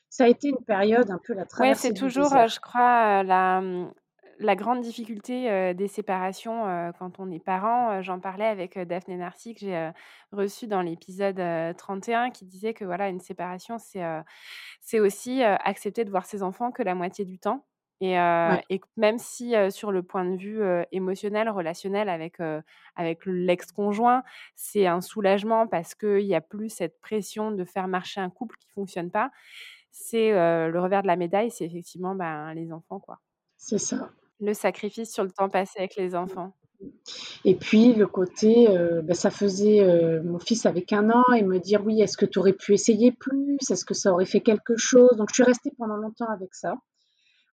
[0.08, 1.88] ça a été une période un peu la traversée.
[1.88, 3.92] Oui, c'est toujours, euh, je crois, euh, la, hum,
[4.40, 8.02] la grande difficulté euh, des séparations quand on est parent.
[8.02, 9.90] J'en parlais avec Daphné Narcy, que j'ai
[10.32, 11.40] reçu dans l'épisode
[11.76, 14.02] 31, qui disait que voilà, une séparation, c'est
[14.80, 17.66] c'est aussi accepter de voir ses enfants que la moitié du temps.
[18.00, 18.16] Et,
[18.96, 22.38] même si sur le point de vue émotionnel, relationnel avec,
[22.96, 24.22] avec l'ex-conjoint,
[24.54, 28.56] c'est un soulagement parce qu'il n'y a plus cette pression de faire marcher un couple
[28.56, 29.30] qui ne fonctionne pas,
[29.90, 33.00] c'est le revers de la médaille, c'est effectivement ben, les enfants.
[33.00, 33.20] quoi.
[33.56, 34.10] C'est ça.
[34.40, 36.52] Le sacrifice sur le temps passé avec les enfants.
[37.44, 41.84] Et puis le côté, ben, ça faisait mon fils avec un an et me dire
[41.84, 43.58] oui, est-ce que tu aurais pu essayer plus?
[43.70, 45.10] Est-ce que ça aurait fait quelque chose?
[45.16, 46.76] Donc je suis restée pendant longtemps avec ça.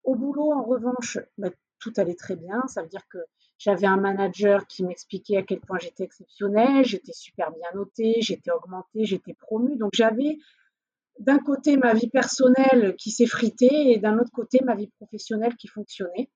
[0.05, 2.63] Au boulot, en revanche, bah, tout allait très bien.
[2.67, 3.17] Ça veut dire que
[3.57, 8.51] j'avais un manager qui m'expliquait à quel point j'étais exceptionnelle, j'étais super bien notée, j'étais
[8.51, 9.75] augmentée, j'étais promue.
[9.75, 10.37] Donc j'avais
[11.19, 15.67] d'un côté ma vie personnelle qui s'effritait et d'un autre côté ma vie professionnelle qui
[15.67, 16.29] fonctionnait.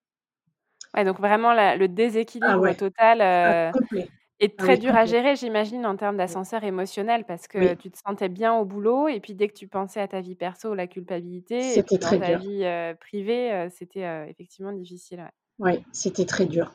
[0.96, 3.22] Ouais, donc vraiment le déséquilibre ah total.
[3.22, 4.10] Euh, complet.
[4.44, 7.98] Et ah très dur à gérer, j'imagine, en termes d'ascenseur émotionnel, parce que tu te
[8.00, 10.88] sentais bien au boulot, et puis dès que tu pensais à ta vie perso, la
[10.88, 12.66] culpabilité, et puis dans ta vie
[13.00, 15.30] privée, c'était effectivement difficile.
[15.60, 16.74] Oui, c'était très dur.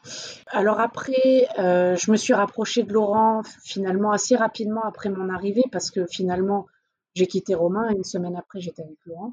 [0.52, 5.90] Alors après, je me suis rapprochée de Laurent finalement assez rapidement après mon arrivée, parce
[5.90, 6.66] que finalement,
[7.16, 9.32] j'ai quitté Romain, et une semaine après, j'étais avec Laurent.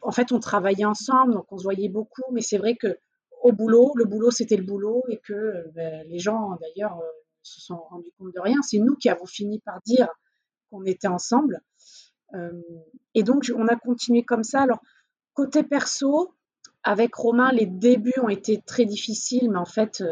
[0.00, 2.98] En fait, on travaillait ensemble, donc on se voyait beaucoup, mais c'est vrai que
[3.42, 7.06] au boulot, le boulot c'était le boulot et que euh, ben, les gens d'ailleurs euh,
[7.42, 8.60] se sont rendus compte de rien.
[8.62, 10.08] C'est nous qui avons fini par dire
[10.70, 11.62] qu'on était ensemble.
[13.14, 14.60] et donc, on a continué comme ça.
[14.60, 14.82] Alors,
[15.32, 16.34] côté perso,
[16.82, 20.04] avec Romain, les débuts ont été très difficiles, mais en fait,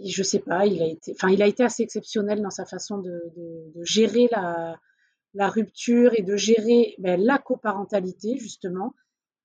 [0.00, 3.20] je sais pas, il a été, il a été assez exceptionnel dans sa façon de,
[3.82, 4.78] gérer la,
[5.40, 8.94] rupture et de gérer ben, la coparentalité, justement.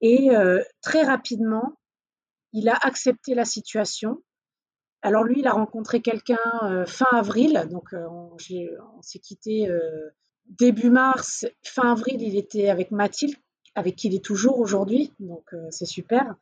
[0.01, 0.29] Et
[0.81, 1.73] très rapidement,
[2.53, 4.21] il a accepté la situation.
[5.01, 9.67] Alors lui, il a rencontré quelqu'un fin avril, donc on, on s'est quitté
[10.45, 11.47] début mars.
[11.63, 13.35] Fin avril, il était avec Mathilde,
[13.73, 16.35] avec qui il est toujours aujourd'hui, donc c'est super.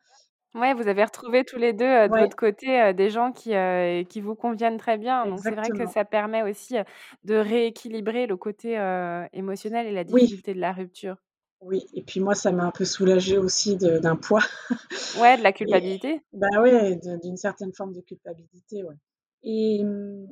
[0.56, 3.52] Ouais, vous avez retrouvé tous les deux de votre côté, des gens qui,
[4.10, 5.28] qui vous conviennent très bien.
[5.28, 6.78] Donc c'est vrai que ça permet aussi,
[7.26, 8.76] de rééquilibrer le côté,
[9.34, 11.18] émotionnel et la difficulté de la rupture.
[11.62, 14.44] Oui et puis moi, ça m'a un peu soulagée aussi d'un poids
[15.14, 16.22] Ouais, de la culpabilité?
[16.34, 18.96] bah, ouais, d'une certaine forme de culpabilité, ouais
[19.48, 20.28] et mmh,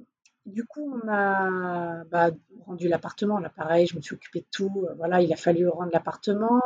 [0.45, 2.31] du coup, on a, bah,
[2.65, 3.39] rendu l'appartement.
[3.39, 6.59] Là, pareil, je me suis occupée de tout, voilà, il a fallu rendre l'appartement.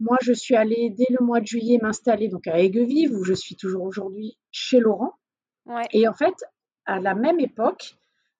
[0.00, 3.34] Moi, je suis allée dès le mois de juillet m'installer donc à Aiguevive, où je
[3.34, 5.14] suis toujours aujourd'hui chez Laurent.
[5.92, 6.34] Et en fait,
[6.86, 7.96] à la même époque,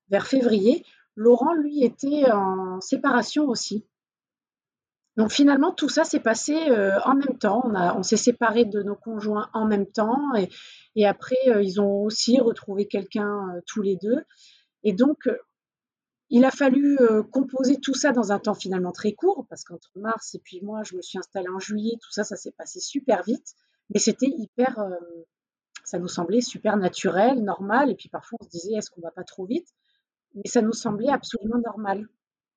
[0.09, 3.85] vers février, Laurent, lui, était en séparation aussi.
[5.15, 7.61] Donc finalement, tout ça s'est passé euh, en même temps.
[7.65, 10.17] On, on s'est séparés de nos conjoints en même temps.
[10.95, 14.23] Et, après, euh, ils ont aussi retrouvé quelqu'un euh, tous les deux.
[14.83, 15.29] Et donc,
[16.29, 16.97] il a fallu
[17.31, 20.81] composer tout ça dans un temps finalement très court, parce qu'entre mars et puis moi,
[20.83, 23.53] je me suis installée en juillet, tout ça, ça s'est passé super vite,
[23.89, 24.79] mais c'était hyper,
[25.83, 29.11] ça nous semblait super naturel, normal, et puis parfois on se disait, est-ce qu'on va
[29.11, 29.67] pas trop vite?
[30.33, 32.07] Mais ça nous semblait absolument normal.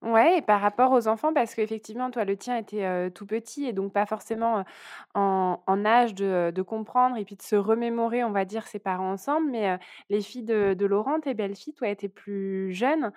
[0.03, 3.73] Ouais et par rapport aux enfants, parce qu'effectivement, toi, le tien était, tout petit et
[3.73, 4.63] donc pas forcément,
[5.15, 9.51] en âge de, comprendre et puis de se remémorer, on va dire, ses parents ensemble.
[9.51, 9.79] Mais,
[10.11, 13.11] les filles de Laurent, tes belles-filles, toi, étaient plus jeunes.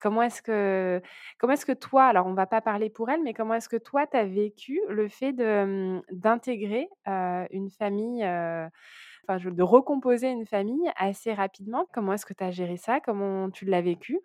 [0.00, 1.00] comment est-ce que
[1.38, 3.76] comment est-ce que toi alors on va pas parler pour elles, mais comment est-ce que
[3.76, 11.32] toi, tu as vécu le fait d'intégrer, une famille, enfin, de recomposer une famille assez
[11.32, 11.86] rapidement?
[11.92, 13.00] Comment est-ce que tu as géré ça?
[13.00, 14.18] Comment tu l'as vécu?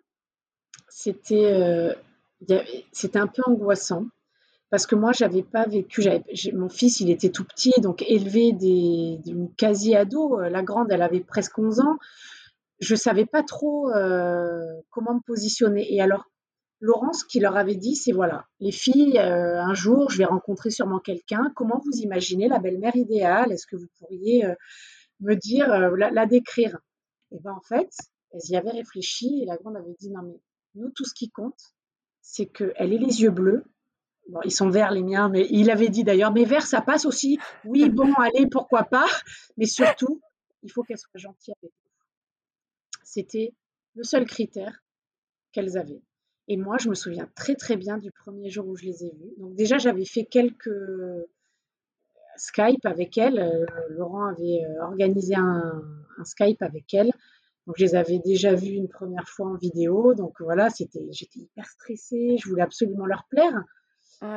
[0.96, 1.92] C'était euh,
[2.92, 4.06] c'était un peu angoissant
[4.70, 6.04] parce que moi, j'avais pas vécu.
[6.52, 10.40] Mon fils, il était tout petit, donc élevé d'une quasi-ado.
[10.40, 11.98] Euh, la grande, elle avait presque 11 ans.
[12.78, 15.92] Je savais pas trop euh, comment me positionner.
[15.92, 16.30] Et alors,
[16.80, 21.00] Laurence, qui leur avait dit, c'est voilà, les filles, un jour, je vais rencontrer sûrement
[21.00, 21.52] quelqu'un.
[21.56, 23.50] Comment vous imaginez la belle-mère idéale?
[23.50, 24.44] Est-ce que vous pourriez
[25.20, 26.78] me dire, la, la, décrire?
[27.32, 27.90] Et ben en fait,
[28.32, 30.38] elles y avaient réfléchi et la grande avait dit non mais
[30.74, 31.74] nous, tout ce qui compte,
[32.20, 33.64] c'est qu'elle ait les yeux bleus.
[34.28, 37.04] Bon, ils sont verts, les miens, mais il avait dit d'ailleurs, mais vert, ça passe
[37.04, 37.38] aussi.
[37.64, 39.06] Oui, bon, allez, pourquoi pas?
[39.56, 40.20] Mais surtout,
[40.62, 41.90] il faut qu'elle soit gentille avec nous.
[43.02, 43.52] C'était
[43.94, 44.82] le seul critère
[45.52, 46.02] qu'elles avaient.
[46.48, 49.10] Et moi, je me souviens très très bien du premier jour où je les ai
[49.10, 49.34] vues.
[49.38, 50.70] Donc déjà, j'avais fait quelques
[52.36, 53.38] Skype avec elles.
[53.38, 55.82] Euh, Laurent avait euh, organisé un,
[56.18, 57.12] un Skype avec elles.
[57.66, 60.14] Donc, je les avais déjà vus une première fois en vidéo.
[60.14, 62.36] Donc, voilà, c'était, j'étais hyper stressée.
[62.38, 63.64] Je voulais absolument leur plaire.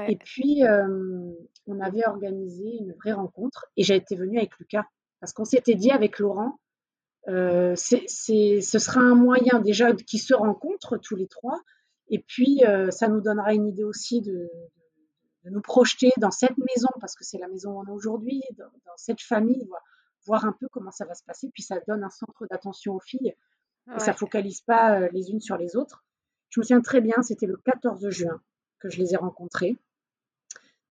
[0.08, 1.32] Et puis, euh,
[1.66, 4.86] on avait organisé une vraie rencontre et j'ai été venue avec Lucas.
[5.22, 6.60] Parce qu'on s'était dit avec Laurent,
[7.30, 11.62] euh, c'est, ce sera un moyen déjà qu'ils se rencontrent tous les trois.
[12.10, 14.50] Et puis, euh, ça nous donnera une idée aussi de,
[15.46, 18.42] de, nous projeter dans cette maison, parce que c'est la maison où on est aujourd'hui,
[18.58, 19.66] dans, dans cette famille.
[19.68, 19.84] Voilà
[20.28, 21.50] voir un peu comment ça va se passer.
[21.54, 23.34] Puis ça donne un centre d'attention aux filles
[23.96, 26.04] et ça focalise pas euh, les unes sur les autres.
[26.50, 28.42] Je me souviens très bien, c'était le 14 juin
[28.80, 29.78] que je les ai rencontrées,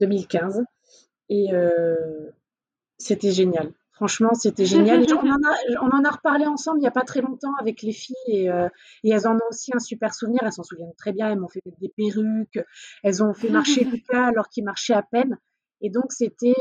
[0.01, 0.65] 2015,
[1.29, 2.31] et euh,
[2.99, 3.73] c'était génial.
[3.93, 5.07] Franchement, c'était génial.
[5.11, 7.81] on, en a, on, en a, reparlé ensemble il n'y a pas très longtemps avec
[7.81, 8.69] les filles et, euh,
[9.05, 10.41] et, elles en ont aussi un super souvenir.
[10.43, 11.31] Elles s'en souviennent très bien.
[11.31, 12.61] Elles m'ont fait des perruques.
[13.03, 15.39] Elles ont fait marcher Lucas alors qu'il marchait à peine.
[15.81, 16.55] Et donc, c'était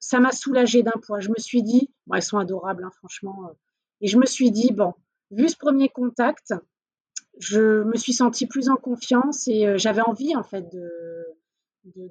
[0.00, 1.20] ça m'a soulagée d'un point.
[1.20, 3.48] Je me suis dit, bon, elles sont adorables, hein, franchement.
[3.48, 3.52] Euh,
[4.00, 4.94] et je me suis dit, bon,
[5.30, 6.54] vu ce premier contact,
[7.38, 10.88] je me suis sentie plus en confiance et euh, j'avais envie, en fait, de,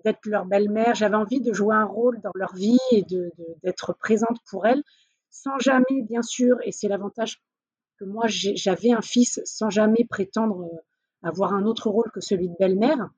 [0.03, 0.95] d'être leur belle-mère.
[0.95, 3.31] J'avais envie de jouer un rôle dans leur vie et de,
[3.63, 4.83] d'être présente pour elles,
[5.29, 7.41] sans jamais, bien sûr, et c'est l'avantage
[7.99, 10.77] que moi j'avais un fils, sans jamais prétendre euh,
[11.27, 13.09] avoir un autre rôle que celui de belle-mère.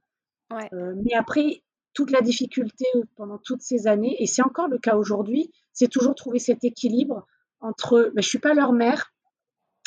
[0.51, 0.67] Ouais.
[0.71, 1.61] mais après,
[1.99, 2.85] toute la difficulté
[3.17, 7.27] pendant toutes ces années, et c'est encore le cas aujourd'hui, c'est toujours trouver cet équilibre
[7.59, 9.13] entre, ben, je suis pas leur mère,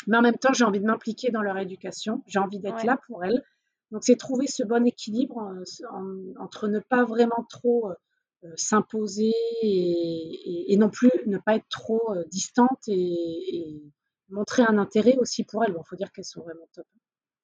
[0.05, 2.99] mais en même temps, j'ai envie de m'impliquer dans leur éducation, j'ai envie d'être là
[3.07, 3.43] pour elles.
[3.89, 10.75] Donc, c'est trouver ce bon équilibre euh, entre ne pas vraiment trop euh, s'imposer et,
[10.77, 13.81] non plus ne pas être trop euh, distante et,
[14.29, 15.73] montrer un intérêt aussi pour elles.
[15.73, 16.85] Bon, faut dire qu'elles sont vraiment top,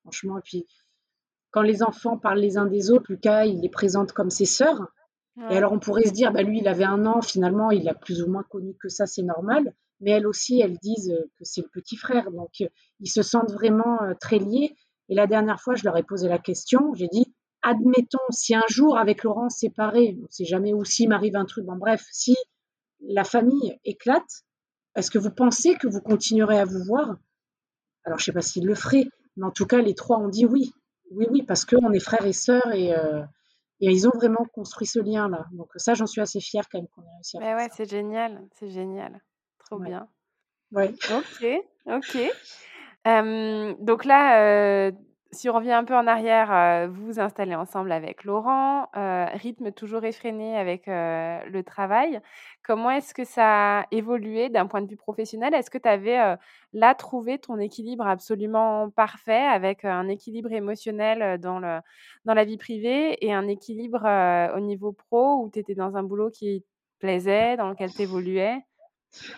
[0.03, 0.37] franchement.
[0.37, 0.67] Et puis,
[1.51, 4.87] quand les enfants parlent les uns des autres, Lucas, il les présente comme ses sœurs.
[5.49, 7.93] Et alors, on pourrait se dire, bah, lui, il avait un an, finalement, il a
[7.93, 9.73] plus ou moins connu que ça, c'est normal.
[10.01, 12.29] Mais elles aussi, elles disent que c'est le petit frère.
[12.31, 12.49] Donc,
[12.99, 14.75] ils se sentent vraiment très liés.
[15.07, 16.93] Et la dernière fois, je leur ai posé la question.
[16.93, 21.07] J'ai dit, admettons, si un jour, avec Laurent séparé, on ne sait jamais où, s'il
[21.07, 22.35] m'arrive un truc, bon, bref, si
[23.07, 24.43] la famille éclate,
[24.95, 27.15] est-ce que vous pensez que vous continuerez à vous voir?
[28.03, 29.05] Alors, je ne sais pas s'il le ferait,
[29.37, 30.73] mais en tout cas, les trois ont dit oui.
[31.11, 33.23] Oui, oui, parce qu'on est frères et sœurs et, euh,
[33.79, 35.45] ils ont vraiment construit ce lien-là.
[35.53, 37.89] Donc, ça, j'en suis assez fière quand même qu'on ait réussi à faire ouais, c'est
[37.89, 39.21] génial, c'est génial.
[39.59, 40.07] Trop bien.
[40.71, 40.85] Oui.
[41.11, 41.45] Ok,
[41.85, 42.17] ok.
[43.79, 44.91] donc là, euh,
[45.31, 49.25] si on revient un peu en arrière, euh, vous vous installez ensemble avec Laurent, euh,
[49.33, 52.19] rythme toujours effréné avec euh, le travail.
[52.63, 55.53] Comment est-ce que ça a évolué d'un point de vue professionnel?
[55.53, 56.37] Est-ce que tu avais
[56.73, 61.79] là trouvé ton équilibre absolument parfait avec un équilibre émotionnel dans, le,
[62.25, 64.05] dans la vie privée et un équilibre
[64.55, 66.63] au niveau pro où tu étais dans un boulot qui
[66.99, 68.59] plaisait, dans lequel tu évoluais?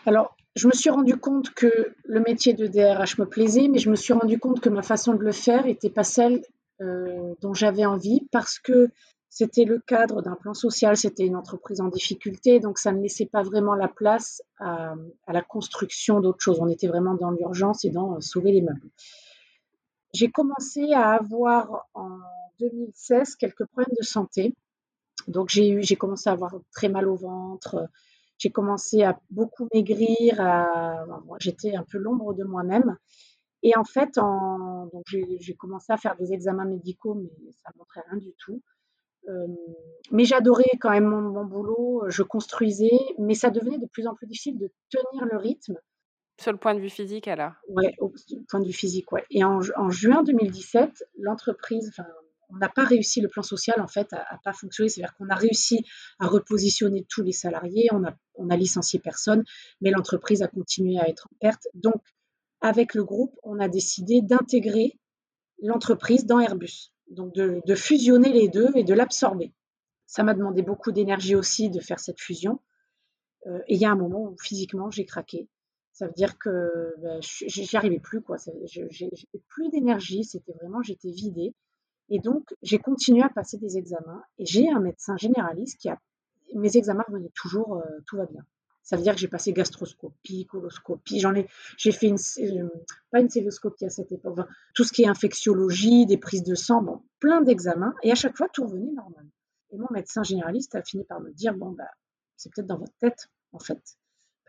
[0.05, 3.89] Alors, je me suis rendu compte que le métier de DRH me plaisait, mais je
[3.89, 6.41] me suis rendu compte que ma façon de le faire n'était pas celle
[6.81, 8.89] euh, dont j'avais envie parce que
[9.29, 13.25] c'était le cadre d'un plan social, c'était une entreprise en difficulté, donc ça ne laissait
[13.25, 14.95] pas vraiment la place à,
[15.29, 16.59] la construction d'autres choses.
[16.59, 18.89] On était vraiment dans l'urgence et dans euh, sauver les meubles.
[20.13, 22.17] J'ai commencé à avoir en
[22.59, 24.53] 2016 quelques problèmes de santé.
[25.27, 27.87] Donc j'ai commencé à avoir très mal au ventre,
[28.41, 30.41] j'ai commencé à beaucoup maigrir,
[31.39, 32.97] j'étais un peu l'ombre de moi-même.
[33.61, 34.19] Et en fait,
[35.39, 38.63] j'ai commencé à faire des examens médicaux, mais ça ne montrait rien du tout.
[39.29, 39.47] Euh,
[40.09, 44.25] mais j'adorais quand même mon, boulot, je construisais, mais ça devenait de plus en plus
[44.25, 45.77] difficile de tenir le rythme.
[46.39, 47.51] Sur le point de vue physique, alors?
[47.69, 48.11] Oui, au
[48.49, 49.23] point de vue physique, ouais.
[49.29, 52.09] Et en, en juin 2017, l'entreprise, enfin,
[52.53, 54.89] on n'a pas réussi le plan social en fait à, pas fonctionner.
[54.89, 55.85] C'est-à-dire qu'on a réussi
[56.19, 59.43] à repositionner tous les salariés, on a, on a licencié personne,
[59.81, 61.67] mais l'entreprise a continué à être en perte.
[61.73, 62.01] Donc,
[62.61, 64.99] avec le groupe, on a décidé d'intégrer
[65.61, 69.53] l'entreprise dans Airbus, donc de, fusionner les deux et de l'absorber.
[70.05, 72.59] Ça m'a demandé beaucoup d'énergie aussi de faire cette fusion.
[73.47, 75.47] Euh, et il y a un moment où physiquement j'ai craqué.
[75.93, 78.37] Ça veut dire que ben, j'y arrivais plus, quoi.
[78.65, 78.89] J'ai
[79.47, 80.23] plus d'énergie.
[80.23, 81.53] C'était vraiment, j'étais vidée.
[82.13, 85.97] Et donc, j'ai continué à passer des examens et j'ai un médecin généraliste qui a.
[86.53, 88.45] Mes examens revenaient toujours, euh, tout va bien.
[88.83, 91.47] Ça veut dire que j'ai passé gastroscopie, coloscopie, j'en ai,
[91.77, 92.67] j'ai fait une, euh,
[93.11, 94.39] pas une célioscopie à cette époque,
[94.73, 98.35] tout ce qui est infectiologie, des prises de sang, bon, plein d'examens, et à chaque
[98.35, 99.25] fois, tout revenait normal.
[99.69, 101.89] Et mon médecin généraliste a fini par me dire, bon, bah,
[102.35, 103.81] c'est peut-être dans votre tête, en fait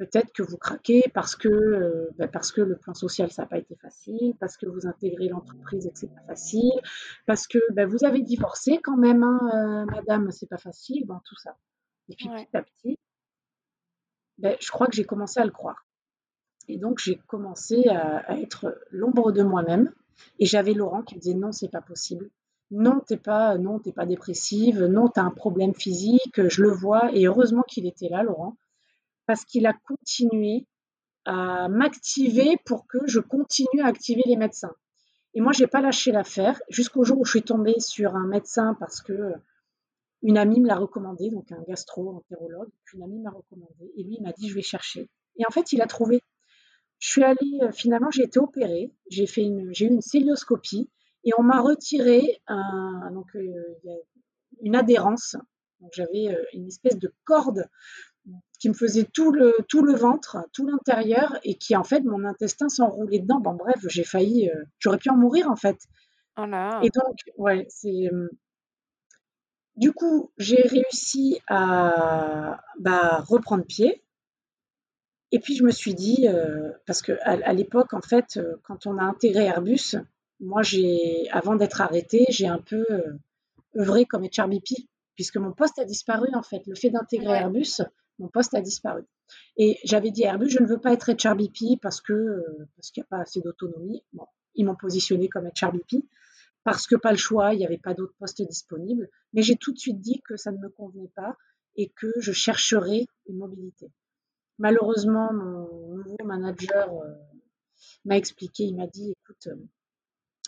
[0.06, 3.48] peut-être que vous craquez parce que, euh, ben, parce que le plan social, ça n'a
[3.48, 6.72] pas été facile, parce que vous intégrez l'entreprise et que c'est pas facile,
[7.26, 11.20] parce que ben, vous avez divorcé quand même, hein, euh, madame, c'est pas facile, bon,
[11.24, 11.56] tout ça.
[12.08, 12.98] Et puis petit à petit,
[14.38, 15.86] ben, je crois que j'ai commencé à le croire.
[16.68, 19.92] Et donc j'ai commencé à, être l'ombre de moi-même.
[20.38, 22.30] Et j'avais Laurent qui me disait non, c'est pas possible.
[22.70, 24.84] Non, t'es pas, non, t'es pas dépressive.
[24.84, 26.48] Non, tu as un problème physique.
[26.48, 27.12] Je le vois.
[27.12, 28.56] Et heureusement qu'il était là, Laurent,
[29.26, 30.66] parce qu'il a continué
[31.24, 34.74] à m'activer pour que je continue à activer les médecins.
[35.34, 38.26] Et moi, je n'ai pas lâché l'affaire jusqu'au jour où je suis tombée sur un
[38.26, 39.32] médecin parce que
[40.22, 44.32] une amie me l'a recommandé, donc un gastro-entérologue, une amie m'a recommandé, et lui, m'a
[44.32, 45.10] dit, je vais chercher.
[45.36, 46.22] Et en fait, il a trouvé.
[47.00, 50.88] Je suis allée, euh, finalement, j'ai été opérée, j'ai j'ai eu une célioscopie,
[51.24, 52.40] et on m'a retiré
[53.12, 53.76] donc, euh,
[54.60, 55.36] une adhérence.
[55.92, 57.68] J'avais euh, une espèce de corde
[58.62, 62.24] qui me faisait tout le, tout le ventre, tout l'intérieur, et qui en fait, mon
[62.24, 63.40] intestin s'enroulait dedans.
[63.40, 65.78] Bon, bref, j'ai failli, euh, j'aurais pu en mourir en fait.
[66.36, 66.44] Oh
[66.80, 68.08] et donc, ouais, c'est.
[68.12, 68.30] Euh,
[69.74, 74.04] du coup, j'ai réussi à bah, reprendre pied.
[75.32, 78.96] Et puis, je me suis dit, euh, parce qu'à à, l'époque, en fait, quand on
[78.96, 79.96] a intégré Airbus,
[80.38, 82.86] moi, j'ai, avant d'être arrêtée, j'ai un peu
[83.76, 84.86] œuvré comme HRBP,
[85.16, 86.62] puisque mon poste a disparu, en fait.
[86.66, 87.80] Le fait d'intégrer Airbus,
[88.18, 89.04] mon poste a disparu.
[89.56, 92.90] Et j'avais dit à Airbus, je ne veux pas être HRBP parce que euh, parce
[92.90, 94.02] qu'il n'y a pas assez d'autonomie.
[94.12, 96.04] Bon, ils m'ont positionné comme HRBP
[96.64, 99.08] parce que pas le choix, il n'y avait pas d'autres postes disponibles.
[99.32, 101.36] Mais j'ai tout de suite dit que ça ne me convenait pas
[101.76, 103.90] et que je chercherais une mobilité.
[104.58, 107.14] Malheureusement, mon nouveau manager euh,
[108.04, 109.56] m'a expliqué, il m'a dit, écoute, euh,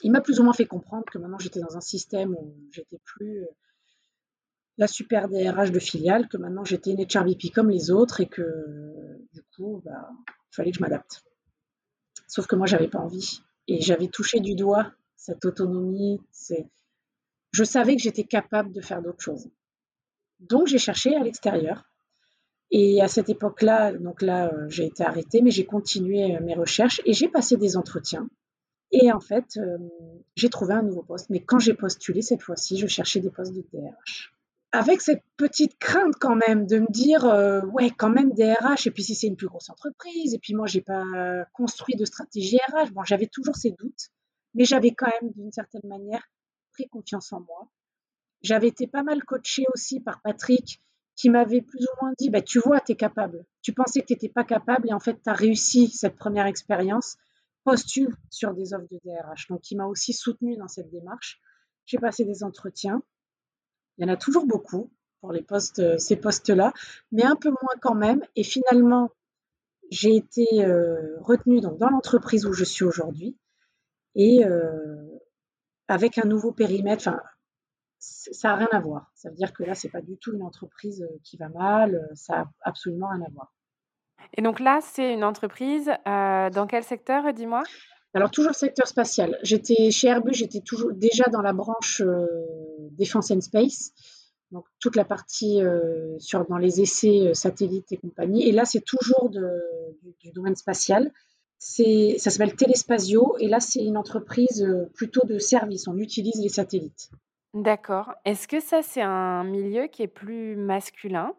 [0.02, 3.00] il m'a plus ou moins fait comprendre que maintenant j'étais dans un système où j'étais
[3.04, 3.46] plus
[4.76, 9.18] la super DRH de filiale, que maintenant j'étais une HRBP comme les autres et que
[9.32, 11.22] du coup, bah, il fallait que je m'adapte.
[12.26, 13.40] Sauf que moi, j'avais pas envie.
[13.68, 16.20] Et j'avais touché du doigt cette autonomie,
[17.52, 19.48] je savais que j'étais capable de faire d'autres choses.
[20.40, 21.84] Donc j'ai cherché à l'extérieur.
[22.70, 26.54] Et à cette époque-là, donc là, euh, j'ai été arrêtée, mais j'ai continué euh, mes
[26.54, 28.28] recherches et j'ai passé des entretiens.
[28.90, 29.78] Et en fait, euh,
[30.34, 31.30] j'ai trouvé un nouveau poste.
[31.30, 34.33] Mais quand j'ai postulé cette fois-ci, je cherchais des postes de DRH.
[34.76, 37.24] Avec cette petite crainte quand même de me dire,
[37.72, 40.66] ouais, quand même DRH, et puis si c'est une plus grosse entreprise, et puis moi,
[40.66, 41.04] j'ai pas
[41.52, 42.90] construit de stratégie RH.
[42.90, 44.10] Bon, j'avais toujours ces doutes,
[44.54, 46.26] mais j'avais quand même, d'une certaine manière,
[46.72, 47.70] pris confiance en moi.
[48.42, 50.82] J'avais été pas mal coachée aussi par Patrick,
[51.14, 53.46] qui m'avait plus ou moins dit, bah, tu vois, tu es capable.
[53.62, 56.46] Tu pensais que tu n'étais pas capable et en fait, tu as réussi cette première
[56.46, 57.16] expérience.
[57.62, 59.46] Postule sur des offres de DRH.
[59.46, 61.40] Donc, il m'a aussi soutenu dans cette démarche.
[61.86, 63.04] J'ai passé des entretiens.
[63.98, 64.90] Il y en a toujours beaucoup
[65.20, 66.72] pour euh, ces postes-là,
[67.12, 68.22] mais un peu moins quand même.
[68.36, 69.10] Et finalement,
[69.90, 73.36] j'ai été euh, retenue dans l'entreprise où je suis aujourd'hui
[74.14, 75.18] et euh,
[75.88, 77.10] avec un nouveau périmètre,
[77.98, 79.10] ça n'a rien à voir.
[79.14, 82.40] Ça veut dire que là, c'est pas du tout une entreprise qui va mal, ça
[82.40, 83.52] a absolument rien à voir.
[84.34, 87.62] Et donc là, c'est une entreprise dans quel secteur, dis-moi?
[88.14, 89.38] Alors toujours secteur spatial.
[89.42, 92.00] J'étais chez Airbus, j'étais toujours déjà dans la branche
[92.92, 93.92] défense and space,
[94.52, 95.60] donc toute la partie
[96.18, 98.48] sur dans les essais satellites et compagnie.
[98.48, 101.10] Et là, c'est toujours du, domaine spatial.
[101.58, 105.88] C'est ça s'appelle Téléspasio et là, c'est une entreprise plutôt de service.
[105.88, 107.10] On utilise les satellites.
[107.54, 108.12] D'accord.
[108.24, 111.34] Est-ce que ça, c'est un milieu qui est plus masculin?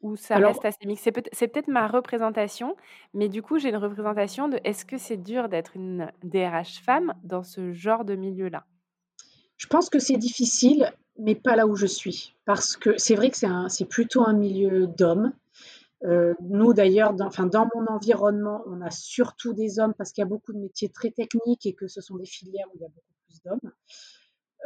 [0.00, 1.10] Ou ça reste assez mixte?
[1.32, 2.76] C'est peut être ma représentation,
[3.14, 7.14] mais du coup, j'ai une représentation de est-ce que c'est dur d'être une DRH femme
[7.24, 8.64] dans ce genre de milieu-là?
[9.56, 12.36] Je pense que c'est difficile, mais pas là où je suis.
[12.44, 13.36] Parce que c'est vrai que
[13.68, 15.32] c'est plutôt un milieu d'hommes.
[16.04, 20.20] Euh, nous d'ailleurs, dans enfin dans mon environnement, on a surtout des hommes parce qu'il
[20.20, 22.82] y a beaucoup de métiers très techniques et que ce sont des filières où il
[22.82, 23.72] y a beaucoup plus d'hommes.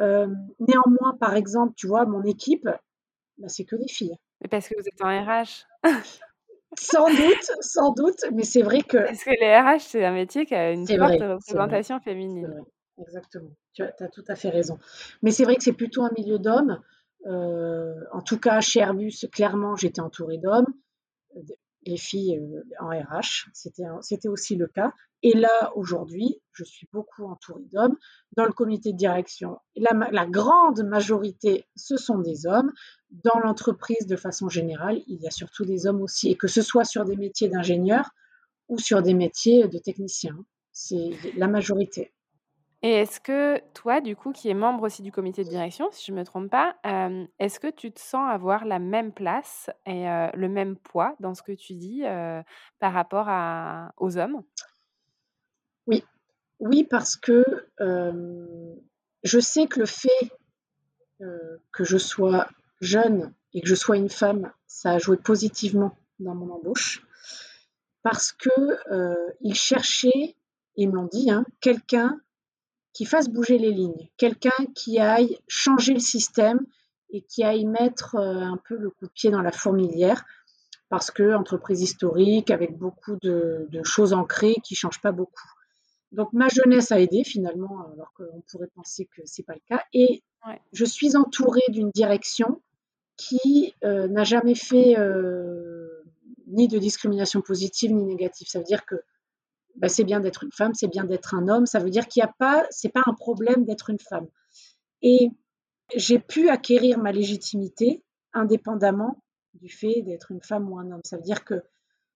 [0.00, 0.26] Euh,
[0.58, 2.68] néanmoins, par exemple, tu vois, mon équipe,
[3.38, 4.16] bah, c'est que des filles.
[4.41, 5.66] Mais parce que vous êtes en RH
[6.78, 8.99] Sans doute, sans doute, mais c'est vrai que.
[8.99, 12.64] Parce que les RH, c'est un métier qui a une forte représentation féminine.
[13.01, 14.78] Exactement, tu as, tout à fait raison.
[15.22, 16.80] Mais c'est vrai que c'est plutôt un milieu d'hommes.
[17.26, 20.66] Euh, en tout cas, chez Airbus, clairement, j'étais entourée d'hommes
[21.84, 24.92] les filles euh, en RH, c'était aussi le cas.
[25.22, 27.96] Et là, aujourd'hui, je suis beaucoup entourée d'hommes.
[28.36, 32.72] Dans le comité de direction, la, la, grande majorité, ce sont des hommes.
[33.10, 36.30] Dans l'entreprise, de façon générale, il y a surtout des hommes aussi.
[36.30, 38.10] Et que ce soit sur des métiers d'ingénieur
[38.68, 40.36] ou sur des métiers de technicien,
[40.72, 42.12] c'est la majorité.
[42.82, 46.06] Et est-ce que toi, du coup, qui es membre aussi du comité de direction, si
[46.06, 46.76] je ne me trompe pas,
[47.38, 51.42] est-ce que tu te sens avoir la même place et le même poids dans ce
[51.42, 52.02] que tu dis
[52.78, 53.28] par rapport
[53.98, 54.42] aux hommes?
[55.86, 56.02] Oui,
[56.58, 57.44] oui, parce que
[57.78, 60.32] je sais que le fait
[61.72, 62.48] que je sois
[62.80, 67.06] jeune et que je sois une femme, ça a joué positivement dans mon embauche,
[68.02, 68.50] parce que
[69.42, 70.34] ils cherchaient,
[70.76, 72.18] ils m'ont dit, hein, quelqu'un
[72.93, 76.61] qui fasse bouger les lignes, quelqu'un qui aille changer le système
[77.11, 80.24] et qui aille mettre euh, un peu le coup de pied dans la fourmilière,
[80.88, 85.49] parce que entreprise historique avec beaucoup de, choses ancrées qui changent pas beaucoup.
[86.12, 89.84] Donc ma jeunesse a aidé finalement, alors qu'on pourrait penser que c'est pas le cas.
[89.93, 90.22] Et
[90.72, 92.61] je suis entourée d'une direction
[93.16, 96.03] qui euh, n'a jamais fait euh,
[96.49, 98.49] ni de discrimination positive ni négative.
[98.49, 98.97] Ça veut dire que
[99.80, 101.66] bah, c'est bien d'être une femme, c'est bien d'être un homme.
[101.66, 104.26] Ça veut dire qu'il n'y a pas, c'est pas un problème d'être une femme.
[105.02, 105.30] Et
[105.96, 108.04] j'ai pu acquérir ma légitimité
[108.34, 109.22] indépendamment
[109.54, 111.00] du fait d'être une femme ou un homme.
[111.04, 111.62] Ça veut dire que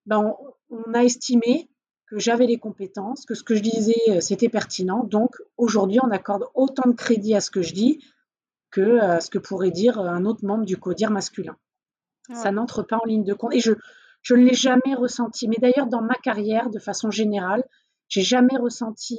[0.06, 0.36] ben,
[0.68, 1.70] on, a estimé
[2.06, 5.02] que j'avais les compétences, que ce que je disais euh, c'était pertinent.
[5.02, 8.04] Donc aujourd'hui, on accorde autant de crédit à ce que je dis
[8.70, 11.56] que à ce que pourrait dire un autre membre du CODIR masculin.
[12.32, 13.54] Ça n'entre pas en ligne de compte.
[13.54, 13.72] Et je,
[14.24, 15.46] je ne l'ai jamais ressenti.
[15.46, 17.62] Mais d'ailleurs, dans ma carrière, de façon générale,
[18.08, 19.18] j'ai jamais ressenti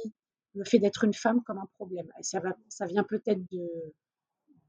[0.54, 2.08] le fait d'être une femme comme un problème.
[2.18, 3.94] Et ça, ça vient peut-être de,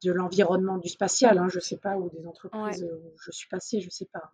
[0.03, 3.47] de l'environnement du spatial, hein, je ne sais pas, ou des entreprises où je suis
[3.49, 4.31] passée, je ne sais pas.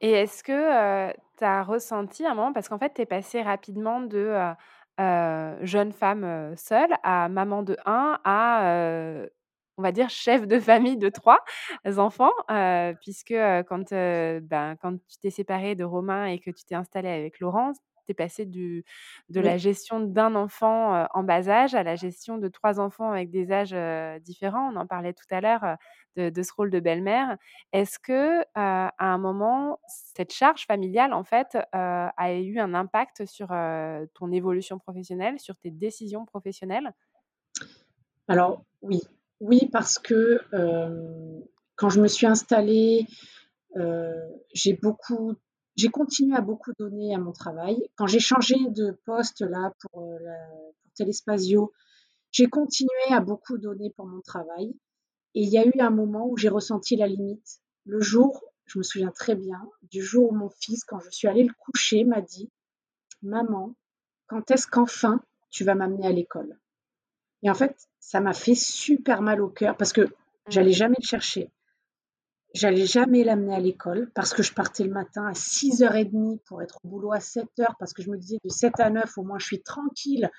[0.00, 3.40] Et est-ce que euh, tu as ressenti un moment, parce qu'en fait, tu es passée
[3.40, 4.52] rapidement de euh,
[5.00, 9.26] euh, jeune femme seule à maman de un à
[9.76, 11.40] on va dire, chef de famille de trois
[11.96, 12.32] enfants,
[13.00, 13.34] puisque
[13.68, 17.78] quand, ben, quand tu t'es séparée de Romain et que tu t'es installée avec Laurence,
[18.06, 18.84] tu es passée du,
[19.30, 23.30] de la gestion d'un enfant en bas âge à la gestion de trois enfants avec
[23.30, 23.74] des âges
[24.22, 24.70] différents.
[24.72, 25.76] On en parlait tout à l'heure
[26.16, 27.36] de, ce rôle de belle-mère.
[27.72, 33.48] Est-ce que à un moment, cette charge familiale, en fait, a eu un impact sur
[34.14, 36.92] ton évolution professionnelle, sur tes décisions professionnelles?
[38.28, 39.02] Alors oui,
[39.44, 40.40] oui parce que
[41.76, 43.06] quand je me suis installée,
[44.52, 45.34] j'ai beaucoup
[45.76, 47.88] j'ai continué à beaucoup donner à mon travail.
[47.96, 50.18] Quand j'ai changé de poste là pour,
[50.94, 51.72] Téléspasio,
[52.30, 54.74] j'ai continué à beaucoup donner pour mon travail.
[55.34, 57.60] Et il y a eu un moment où j'ai ressenti la limite.
[57.86, 61.26] Le jour, je me souviens très bien, du jour où mon fils, quand je suis
[61.26, 62.50] allée le coucher, m'a dit
[63.22, 63.74] Maman,
[64.28, 65.20] quand est-ce qu'enfin
[65.50, 66.56] tu vas m'amener à l'école?
[67.44, 70.08] Et en fait, ça m'a fait super mal au cœur parce que
[70.48, 70.74] j'allais mmh.
[70.74, 71.50] jamais le chercher.
[72.54, 76.78] J'allais jamais l'amener à l'école parce que je partais le matin à 6h30 pour être
[76.84, 79.38] au boulot à 7h parce que je me disais de 7 à 9 au moins
[79.38, 80.30] je suis tranquille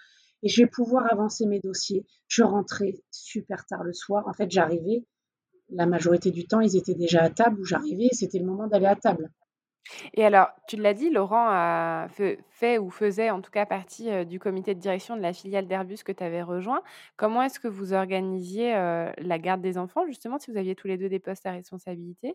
[0.41, 2.05] et je vais pouvoir avancer mes dossiers.
[2.27, 4.27] Je rentrais super tard le soir.
[4.27, 5.05] En fait, j'arrivais,
[5.69, 8.67] la majorité du temps, ils étaient déjà à table ou j'arrivais et c'était le moment
[8.67, 9.31] d'aller à table.
[10.13, 14.23] Et alors, tu l'as dit, Laurent a fait, ou faisait en tout cas partie euh,
[14.23, 16.81] du comité de direction de la filiale d'Airbus que tu avais rejoint.
[17.17, 20.87] Comment est-ce que vous organisiez euh, la garde des enfants, justement, si vous aviez tous
[20.87, 22.33] les deux des postes à responsabilité?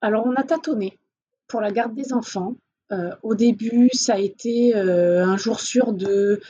[0.00, 0.98] Alors, on a tâtonné
[1.46, 2.56] pour la garde des enfants.
[2.92, 6.40] Euh, au début, ça a été un jour sur deux.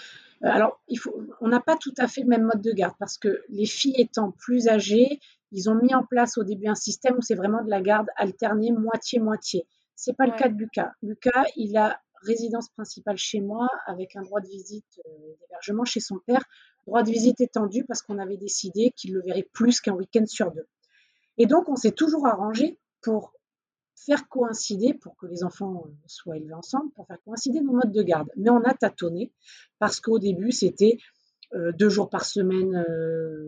[0.42, 3.18] Alors, il faut, on n'a pas tout à fait le même mode de garde parce
[3.18, 5.20] que les filles étant plus âgées,
[5.52, 8.06] ils ont mis en place au début un système où c'est vraiment de la garde
[8.16, 9.66] alternée moitié-moitié.
[10.02, 10.92] C'est pas le cas de Lucas.
[11.02, 16.00] Lucas, il a résidence principale chez moi avec un droit de visite euh, d'hébergement chez
[16.00, 16.42] son père.
[16.86, 20.52] Droit de visite étendu parce qu'on avait décidé qu'il le verrait plus qu'un week-end sur
[20.52, 20.66] deux.
[21.36, 23.34] Et donc, on s'est toujours arrangé pour
[23.94, 27.92] faire coïncider, pour que les enfants euh, soient élevés ensemble, pour faire coïncider nos modes
[27.92, 28.30] de garde.
[28.38, 29.34] Mais on a tâtonné
[29.78, 30.96] parce qu'au début, c'était
[31.52, 32.82] euh, deux jours par semaine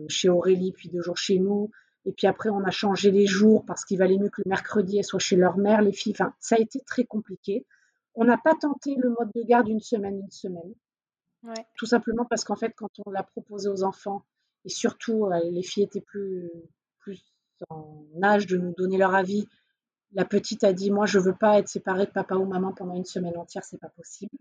[0.07, 1.71] chez Aurélie, puis deux jours chez nous,
[2.05, 4.97] et puis après, on a changé les jours parce qu'il valait mieux que le mercredi,
[4.97, 6.13] elles soient chez leur mère, les filles.
[6.13, 7.65] Enfin, ça a été très compliqué.
[8.15, 10.73] On n'a pas tenté le mode de garde une semaine, une semaine.
[11.75, 14.23] Tout simplement parce qu'en fait, quand on l'a proposé aux enfants,
[14.65, 16.49] et surtout euh, les filles étaient plus,
[16.99, 17.21] plus
[17.69, 19.47] en âge de nous donner leur avis,
[20.13, 22.71] la petite a dit Moi, je ne veux pas être séparée de papa ou maman
[22.71, 24.37] pendant une semaine entière, c'est pas possible.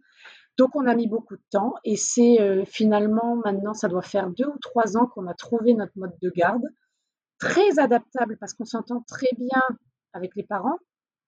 [0.58, 4.30] Donc, on a mis beaucoup de temps et c'est euh, finalement maintenant, ça doit faire
[4.30, 6.62] deux ou trois ans qu'on a trouvé notre mode de garde
[7.42, 9.60] très adaptable parce qu'on s'entend très bien
[10.12, 10.78] avec les parents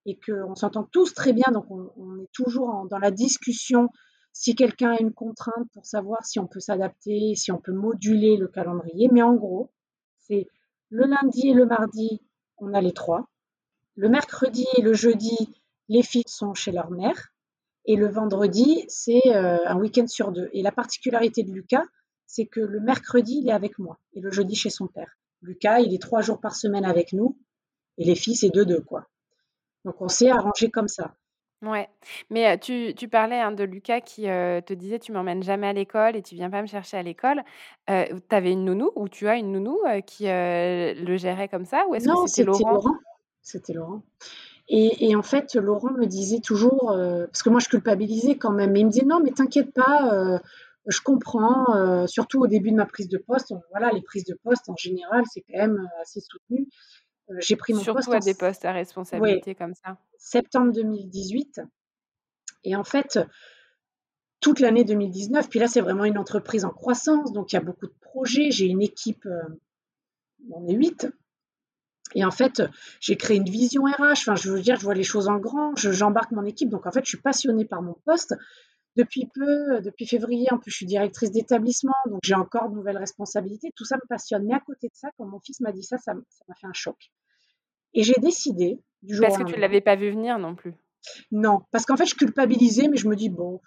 [0.06, 3.88] et qu'on s'entend tous très bien, donc on, est toujours dans la discussion
[4.32, 8.36] si quelqu'un a une contrainte pour savoir si on peut s'adapter, si on peut moduler
[8.36, 9.08] le calendrier.
[9.10, 9.72] Mais en gros,
[10.20, 10.46] c'est
[10.90, 12.22] le lundi et le mardi,
[12.58, 13.28] on a les trois.
[13.96, 15.36] Le mercredi et le jeudi,
[15.88, 17.32] les filles sont chez leur mère.
[17.86, 20.48] Et le vendredi, c'est euh, un week-end sur deux.
[20.52, 21.84] Et la particularité de Lucas,
[22.26, 25.16] c'est que le mercredi, il est avec moi et le jeudi chez son père.
[25.44, 27.38] Lucas, il est trois jours par semaine avec nous
[27.98, 29.06] et les filles, c'est deux-deux, quoi.
[29.84, 31.14] Donc, on s'est arrangé comme ça.
[31.62, 31.88] Ouais,
[32.28, 36.14] mais tu, tu parlais hein, de Lucas qui te disait tu m'emmènes jamais à l'école
[36.14, 37.42] et tu viens pas me chercher à l'école.
[37.86, 37.94] tu
[38.30, 42.06] avais une nounou ou tu as une nounou qui le gérait comme ça ou est-ce
[42.06, 42.94] que c'était Laurent,
[43.40, 44.02] C'était Laurent.
[44.68, 46.92] Et, et, en fait, Laurent me disait toujours,
[47.26, 50.40] parce que moi je culpabilisais quand même, mais il me disait non, mais t'inquiète pas,
[50.86, 53.54] je comprends, euh, surtout au début de ma prise de poste.
[53.70, 56.68] Voilà, les prises de poste en général, c'est quand même euh, assez soutenu.
[57.30, 58.10] Euh, j'ai pris mon surtout poste.
[58.10, 59.98] Surtout à des postes à responsabilité comme ça.
[60.18, 61.62] Septembre 2018.
[62.64, 63.18] Et en fait,
[64.40, 67.62] toute l'année 2019, puis là, c'est vraiment une entreprise en croissance, donc il y a
[67.62, 68.50] beaucoup de projets.
[68.50, 69.26] J'ai une équipe,
[70.50, 71.08] on est huit.
[72.14, 72.62] Et en fait,
[73.00, 74.12] j'ai créé une vision RH.
[74.12, 75.74] Enfin, je veux dire, je vois les choses en grand.
[75.76, 76.68] J'embarque mon équipe.
[76.68, 78.34] Donc, en fait, je suis passionnée par mon poste.
[78.96, 82.98] Depuis peu, depuis février, en plus, je suis directrice d'établissement, donc j'ai encore de nouvelles
[82.98, 83.72] responsabilités.
[83.74, 84.46] Tout ça me passionne.
[84.46, 86.72] Mais à côté de ça, quand mon fils m'a dit ça, ça m'a fait un
[86.72, 87.10] choc.
[87.94, 90.74] Et j'ai décidé, du jour Parce que tu ne l'avais pas vu venir non plus.
[91.30, 93.60] Non, parce qu'en fait, je culpabilisais, mais je me dis, bon,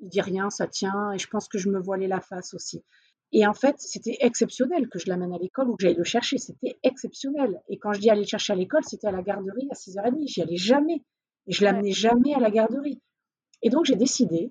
[0.00, 2.82] il dit rien, ça tient, et je pense que je me voilais la face aussi.
[3.32, 6.38] Et en fait, c'était exceptionnel que je l'amène à l'école ou que j'aille le chercher.
[6.38, 7.60] C'était exceptionnel.
[7.68, 10.26] Et quand je dis aller le chercher à l'école, c'était à la garderie à 6h30.
[10.26, 11.02] J'y allais jamais.
[11.46, 13.02] Et je l'amenais jamais à la garderie.
[13.60, 14.50] Et donc, j'ai décidé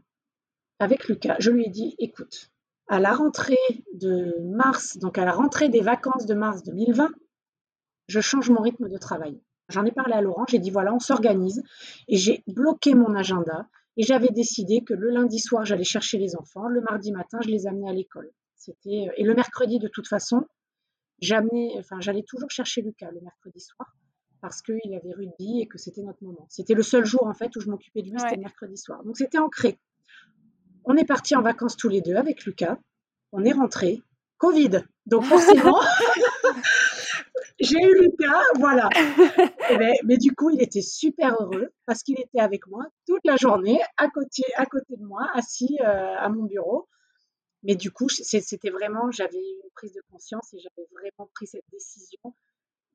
[0.79, 2.51] avec Lucas, je lui ai dit, écoute,
[2.87, 3.55] à la rentrée
[3.93, 7.09] de mars, donc à la rentrée des vacances de mars 2020,
[8.07, 9.41] je change mon rythme de travail.
[9.69, 11.61] J'en ai parlé à Laurent, j'ai dit voilà, on s'organise
[12.07, 13.67] et j'ai bloqué mon agenda
[13.97, 17.49] et j'avais décidé que le lundi soir, j'allais chercher les enfants, le mardi matin, je
[17.49, 18.31] les amenais à l'école.
[18.55, 20.45] C'était et le mercredi de toute façon,
[21.19, 23.93] j'amenais enfin j'allais toujours chercher Lucas le mercredi soir
[24.39, 26.45] parce qu'il avait rugby et que c'était notre moment.
[26.49, 29.03] C'était le seul jour en fait où je m'occupais de lui, c'était le mercredi soir.
[29.03, 29.77] Donc c'était ancré.
[30.89, 32.77] On est partis en vacances tous les deux avec Lucas.
[33.33, 34.01] On est rentrés.
[34.37, 34.83] Covid.
[35.05, 35.81] Donc forcément,
[37.59, 38.87] j'ai eu Lucas, voilà.
[39.69, 43.19] Eh ben, mais, du coup, il était super heureux parce qu'il était avec moi toute
[43.25, 46.87] la journée, à côté, à côté de moi, assis euh, à mon bureau.
[47.63, 51.65] Mais du coup, c'était vraiment, j'avais une prise de conscience et j'avais vraiment pris cette
[51.73, 52.33] décision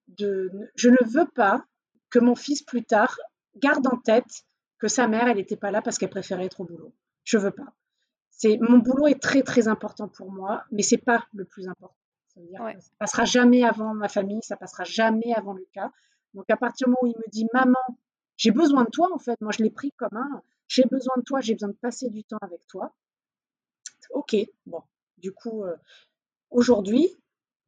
[0.09, 1.65] de, je ne veux pas
[2.09, 3.19] que mon fils plus tard
[3.57, 4.45] garde en tête
[4.79, 6.95] que sa mère, elle n'était pas là parce qu'elle préférait être au boulot.
[7.25, 7.75] Je veux pas.
[8.43, 11.95] C'est mon boulot est très très important pour moi, mais c'est pas le plus important.
[12.27, 15.93] Ça veut dire ça passera jamais avant ma famille, ça passera jamais avant Lucas.
[16.35, 17.79] Donc à partir du moment où il me dit maman,
[18.37, 21.23] j'ai besoin de toi en fait, moi je l'ai pris comme un j'ai besoin de
[21.23, 22.93] toi, j'ai besoin de passer du temps avec toi.
[24.11, 24.35] Ok,
[24.67, 24.83] bon,
[25.19, 25.77] du coup euh,
[26.51, 27.17] aujourd'hui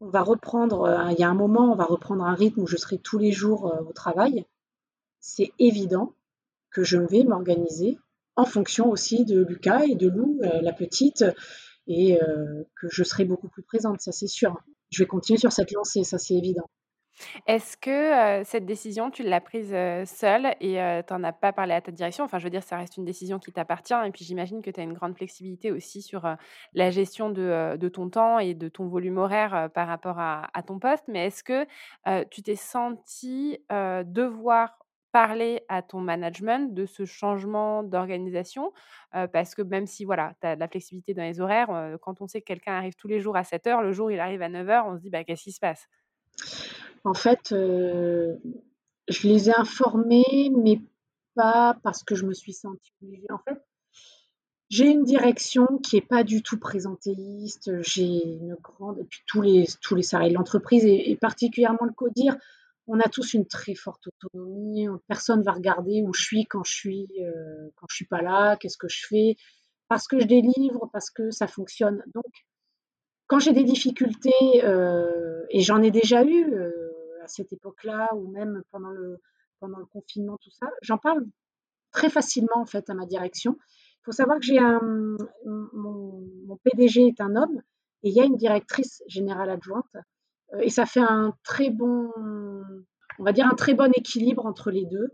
[0.00, 2.66] on va reprendre, euh, il y a un moment, on va reprendre un rythme où
[2.66, 4.44] je serai tous les jours euh, au travail.
[5.20, 6.16] C'est évident
[6.70, 7.96] que je vais m'organiser
[8.36, 11.24] en fonction aussi de Lucas et de Lou, euh, la petite,
[11.86, 14.56] et euh, que je serai beaucoup plus présente, ça c'est sûr.
[14.90, 16.68] Je vais continuer sur cette lancée, ça c'est évident.
[17.46, 21.80] Est-ce que cette décision, tu l'as prise seule et tu n'en as pas parlé à
[21.80, 22.24] ta direction?
[22.24, 23.94] Enfin, je veux dire, ça reste une décision qui t'appartient.
[24.04, 26.28] Et puis, j'imagine que tu as une grande flexibilité aussi sur
[26.72, 30.64] la gestion de, de, ton temps et de ton volume horaire par rapport à, à,
[30.64, 31.04] ton poste.
[31.06, 31.64] Mais est-ce que
[32.30, 34.83] tu t'es senti devoir
[35.14, 38.72] parler à ton management de ce changement d'organisation
[39.32, 42.26] parce que même si voilà, tu as de la flexibilité dans les horaires, quand on
[42.26, 44.48] sait que quelqu'un arrive tous les jours à 7 heures, le jour il arrive à
[44.48, 45.86] 9 heures, on se dit bah, qu'est-ce qui se passe?
[47.04, 50.80] En fait, je les ai informés, mais
[51.36, 53.30] pas parce que je me suis sentie obligée.
[53.30, 53.62] En fait,
[54.70, 57.70] j'ai une direction qui n'est pas du tout présentéiste.
[57.82, 61.84] J'ai une grande, et puis tous les, tous les salariés de l'entreprise, et, et, particulièrement
[61.84, 62.36] le CODIR,
[62.86, 64.86] on a tous une très forte autonomie.
[65.06, 68.56] Personne va regarder où je suis quand je suis euh, quand je suis pas là,
[68.56, 69.36] qu'est-ce que je fais,
[69.88, 72.02] parce que je délivre, parce que ça fonctionne.
[72.14, 72.32] Donc,
[73.26, 76.70] quand j'ai des difficultés, euh, et j'en ai déjà eu euh,
[77.22, 79.20] à cette époque-là, ou même pendant le
[79.60, 81.24] pendant le confinement, tout ça, j'en parle
[81.90, 83.56] très facilement en fait à ma direction.
[84.02, 84.80] Il faut savoir que j'ai un
[85.46, 87.62] mon, mon PDG est un homme
[88.02, 89.96] et il y a une directrice générale adjointe
[90.60, 92.10] et ça fait un très bon,
[93.18, 95.12] on va dire un très bon équilibre entre les deux.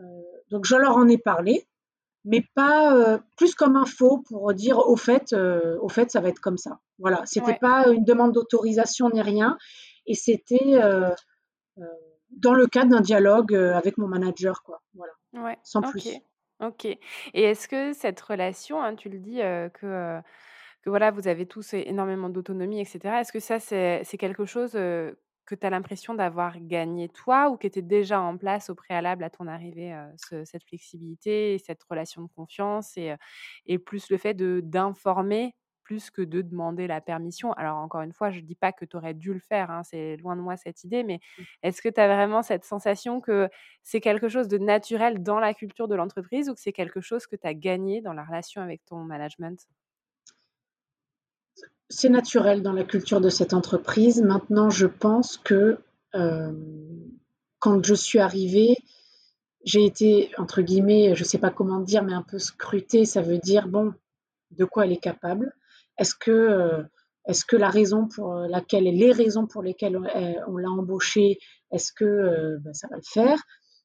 [0.00, 0.02] Euh,
[0.50, 1.66] donc je leur en ai parlé,
[2.24, 6.40] mais pas euh, plus comme info pour dire au fait, au fait ça va être
[6.40, 6.80] comme ça.
[6.98, 9.56] Voilà, c'était pas une demande d'autorisation ni rien,
[10.06, 10.80] et c'était
[12.30, 14.82] dans le cadre d'un dialogue avec mon manager, quoi.
[14.94, 15.58] Voilà, ouais.
[15.62, 16.08] sans plus.
[16.60, 16.84] Ok.
[16.84, 16.98] Et
[17.34, 19.40] est-ce que cette relation, hein, tu le dis
[19.74, 20.22] que
[20.82, 23.20] que voilà, vous avez tous énormément d'autonomie, etc.
[23.20, 27.66] Est-ce que ça, c'est quelque chose que tu as l'impression d'avoir gagné toi ou qui
[27.66, 29.94] était déjà en place au préalable à ton arrivée,
[30.44, 33.14] cette flexibilité, cette relation de confiance et,
[33.66, 35.54] et plus le fait d'informer
[35.84, 37.52] plus que de demander la permission?
[37.54, 39.82] Alors encore une fois, je ne dis pas que tu aurais dû le faire, hein,
[39.82, 41.44] c'est loin de moi cette idée, mais mmh.
[41.64, 43.48] est-ce que tu as vraiment cette sensation que
[43.82, 47.26] c'est quelque chose de naturel dans la culture de l'entreprise ou que c'est quelque chose
[47.26, 49.58] que tu as gagné dans la relation avec ton management?
[51.92, 54.22] C'est naturel dans la culture de cette entreprise.
[54.22, 55.78] Maintenant, je pense que
[56.14, 56.52] euh,
[57.58, 58.76] quand je suis arrivée,
[59.64, 63.04] j'ai été, entre guillemets, je ne sais pas comment dire, mais un peu scrutée.
[63.04, 63.92] Ça veut dire, bon,
[64.52, 65.54] de quoi elle est capable?
[65.98, 66.82] Est-ce que, euh,
[67.46, 71.38] que la raison pour laquelle, les raisons pour lesquelles on, l'a embauchée,
[71.70, 73.38] est-ce que euh, ben, ça va le faire?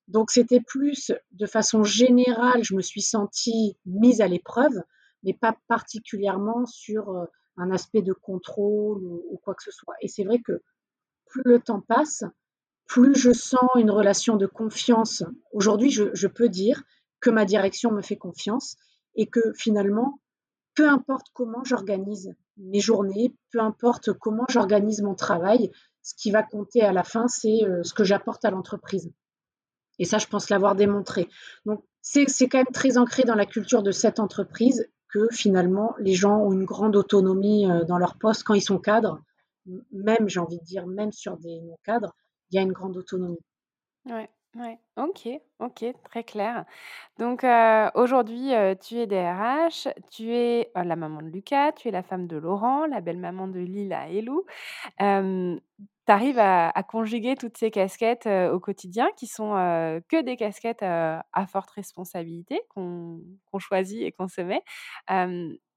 [0.08, 4.82] Donc, c'était plus, de façon générale, je me suis sentie mise à l'épreuve,
[5.24, 7.28] mais pas particulièrement sur
[7.58, 9.95] un aspect de contrôle ou, quoi que ce soit.
[10.01, 10.62] Et c'est vrai que
[11.26, 12.24] plus le temps passe,
[12.86, 15.24] plus je sens une relation de confiance.
[15.51, 16.84] Aujourd'hui, je, peux dire
[17.20, 18.78] que ma direction me fait confiance
[19.16, 20.20] et que finalement,
[20.76, 26.43] peu importe comment j'organise mes journées, peu importe comment j'organise mon travail, ce qui va
[26.43, 29.12] compter à la fin, c'est euh, ce que j'apporte à l'entreprise.
[29.99, 31.28] Et ça, je pense l'avoir démontré.
[31.66, 36.14] Donc, c'est quand même très ancré dans la culture de cette entreprise que finalement les
[36.14, 39.22] gens ont une grande autonomie euh, dans leur poste quand ils sont cadres.
[39.91, 42.16] Même, j'ai envie de dire, même sur des non-cadres,
[42.49, 43.43] il y a une grande autonomie.
[44.05, 44.80] Ouais, ouais.
[44.95, 45.28] Ok,
[45.60, 46.64] ok, très clair.
[47.20, 51.91] Donc euh, aujourd'hui, euh, tu es DRH, tu es la maman de Lucas, tu es
[51.91, 54.45] la femme de Laurent, la belle-maman de Lila et Lou
[56.08, 59.51] tu arrives à, conjuguer toutes ces casquettes au quotidien qui sont
[60.10, 63.22] que des casquettes à forte responsabilité qu'on
[63.60, 64.64] choisit et qu'on se met.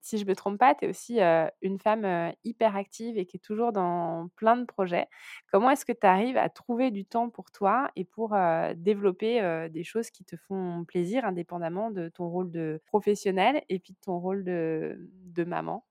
[0.01, 1.19] si je ne me trompe pas, tu es aussi
[1.61, 5.07] une femme hyper active et qui est toujours dans plein de projets.
[5.51, 8.35] Comment est-ce que tu arrives à trouver du temps pour toi et pour
[8.75, 13.93] développer des choses qui te font plaisir indépendamment de ton rôle de professionnel et puis
[13.93, 15.83] de ton rôle de maman?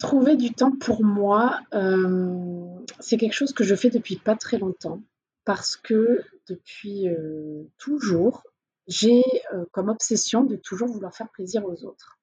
[0.00, 2.64] Trouver du temps pour moi, euh,
[3.00, 5.02] c'est quelque chose que je fais depuis pas très longtemps
[5.44, 8.42] parce que depuis euh, toujours,
[8.86, 9.22] j'ai
[9.52, 12.18] euh, comme obsession de toujours vouloir faire plaisir aux autres.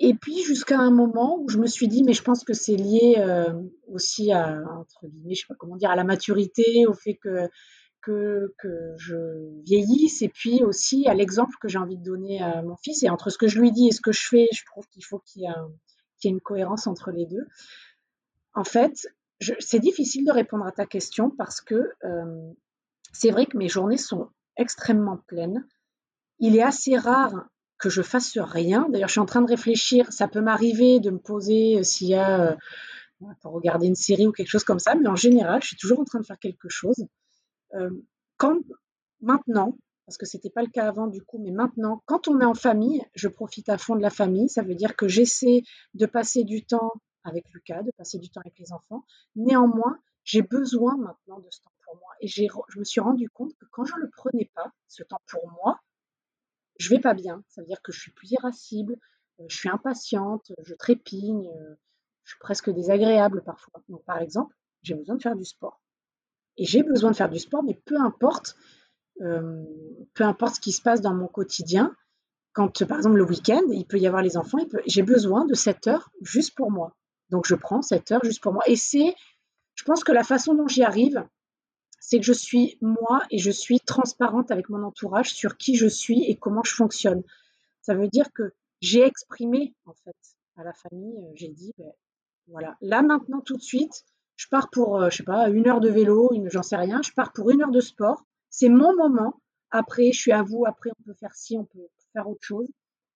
[0.00, 2.76] Et puis jusqu'à un moment où je me suis dit, mais je pense que c'est
[2.76, 3.16] lié
[3.86, 7.48] aussi à, entre guillemets, je sais pas comment dire, à la maturité, au fait que
[8.06, 9.16] que, je
[9.64, 13.02] vieillisse et puis aussi à l'exemple que j'ai envie de donner à mon fils.
[13.02, 15.04] Et entre ce que je lui dis et ce que je fais, je trouve qu'il
[15.04, 15.50] faut qu'il y, ait
[16.28, 17.46] une cohérence entre les deux.
[18.54, 19.06] En fait,
[19.58, 22.52] c'est difficile de répondre à ta question parce que euh,
[23.12, 25.66] c'est vrai que mes journées sont extrêmement pleines.
[26.38, 27.48] Il est assez rare
[27.78, 28.86] que je fasse rien.
[28.88, 30.10] D'ailleurs, je suis en train de réfléchir.
[30.12, 32.56] Ça peut m'arriver de me poser euh, s'il y a euh,
[33.42, 36.00] pour regarder une série ou quelque chose comme ça, mais en général, je suis toujours
[36.00, 37.06] en train de faire quelque chose.
[38.36, 38.58] quand
[39.22, 42.44] maintenant, parce que c'était pas le cas avant du coup, mais maintenant, quand on est
[42.44, 44.48] en famille, je profite à fond de la famille.
[44.48, 45.62] Ça veut dire que j'essaie
[45.94, 46.92] de passer du temps
[47.24, 49.04] avec Lucas, de passer du temps avec les enfants.
[49.34, 52.12] Néanmoins, j'ai besoin maintenant de ce temps pour moi.
[52.20, 55.20] Et je me suis rendu compte que quand je ne le prenais pas, ce temps
[55.26, 55.80] pour moi,
[56.78, 57.42] je vais pas bien.
[57.48, 58.96] Ça veut dire que je suis plus irascible,
[59.40, 61.74] euh, je suis impatiente, je trépigne, euh,
[62.22, 63.82] je suis presque désagréable parfois.
[63.88, 65.80] Donc, par exemple, j'ai besoin de faire du sport.
[66.58, 68.56] Et j'ai besoin de faire du sport, mais peu importe,
[69.18, 71.94] peu importe ce qui se passe dans mon quotidien,
[72.52, 75.86] quand par exemple le week-end, il peut y avoir les enfants, j'ai besoin de cette
[75.86, 76.96] heure juste pour moi.
[77.30, 78.62] Donc je prends cette heure juste pour moi.
[78.66, 79.14] Et c'est,
[79.74, 81.26] je pense que la façon dont j'y arrive,
[82.00, 85.86] c'est que je suis moi et je suis transparente avec mon entourage sur qui je
[85.86, 87.22] suis et comment je fonctionne.
[87.82, 90.16] Ça veut dire que j'ai exprimé en fait
[90.56, 91.92] à la famille, euh, j'ai dit, ben,
[92.46, 94.04] voilà, là maintenant tout de suite,
[94.36, 97.12] je pars pour, euh, je sais pas, une heure de vélo, j'en sais rien, je
[97.12, 98.24] pars pour une heure de sport.
[98.58, 99.38] C'est mon moment.
[99.70, 100.64] Après, je suis à vous.
[100.64, 102.66] Après, on peut faire ci, on peut faire autre chose.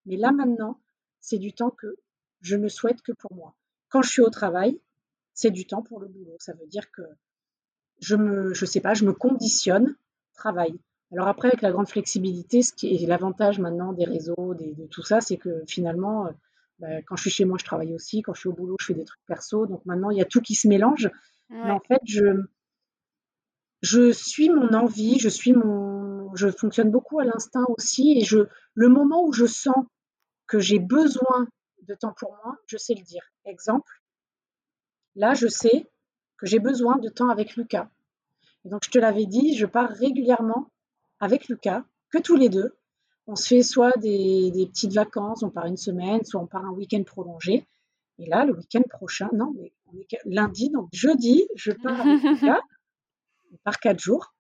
[0.05, 0.79] Mais là maintenant,
[1.23, 1.97] c'est du temps que
[2.43, 3.55] je ne souhaite que pour moi.
[3.89, 4.79] Quand je suis au travail,
[5.33, 6.37] c'est du temps pour le boulot.
[6.39, 7.01] Ça veut dire que
[8.01, 9.97] je me, je sais pas, je me conditionne
[10.35, 10.79] travail.
[11.11, 15.03] Alors après, avec la grande flexibilité, ce qui est l'avantage maintenant des réseaux, de tout
[15.03, 16.31] ça, c'est que finalement, euh,
[16.81, 18.21] bah, quand je suis chez moi, je travaille aussi.
[18.21, 19.65] Quand je suis au boulot, je fais des trucs perso.
[19.65, 21.09] Donc maintenant, il y a tout qui se mélange.
[21.49, 22.45] Mais en fait, je,
[23.83, 28.19] je suis mon envie, je suis mon, je fonctionne beaucoup à l'instinct aussi.
[28.19, 28.41] Et je,
[28.75, 29.87] le moment où je sens
[30.47, 31.47] que j'ai besoin
[31.83, 33.23] de temps pour moi, je sais le dire.
[33.45, 34.03] Exemple,
[35.17, 35.91] là, je sais
[36.37, 37.89] que j'ai besoin de temps avec Lucas.
[38.65, 40.71] Et donc, je te l'avais dit, je pars régulièrement
[41.19, 42.77] avec Lucas, que tous les deux.
[43.27, 46.73] On se fait soit des, petites vacances, on part une semaine, soit on part un
[46.73, 47.67] week-end prolongé.
[48.19, 49.73] Et là, le week-end prochain, non, mais
[50.25, 52.61] lundi, donc jeudi, je pars avec Lucas.
[53.53, 54.35] On part quatre jours,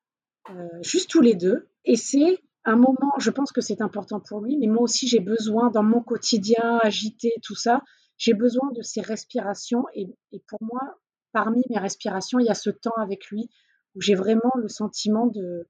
[0.50, 1.68] euh, juste tous les deux.
[1.84, 5.20] Et c'est un moment, je pense que c'est important pour lui, mais moi aussi j'ai
[5.20, 7.82] besoin dans mon quotidien agité, tout ça,
[8.18, 9.86] j'ai besoin de ces respirations.
[9.94, 10.06] Et,
[10.46, 10.98] pour moi,
[11.32, 13.48] parmi mes respirations, il y a ce temps avec lui
[13.94, 15.66] où j'ai vraiment le sentiment de,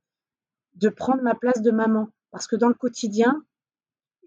[0.74, 2.08] de prendre ma place de maman.
[2.32, 3.44] Parce que dans le quotidien,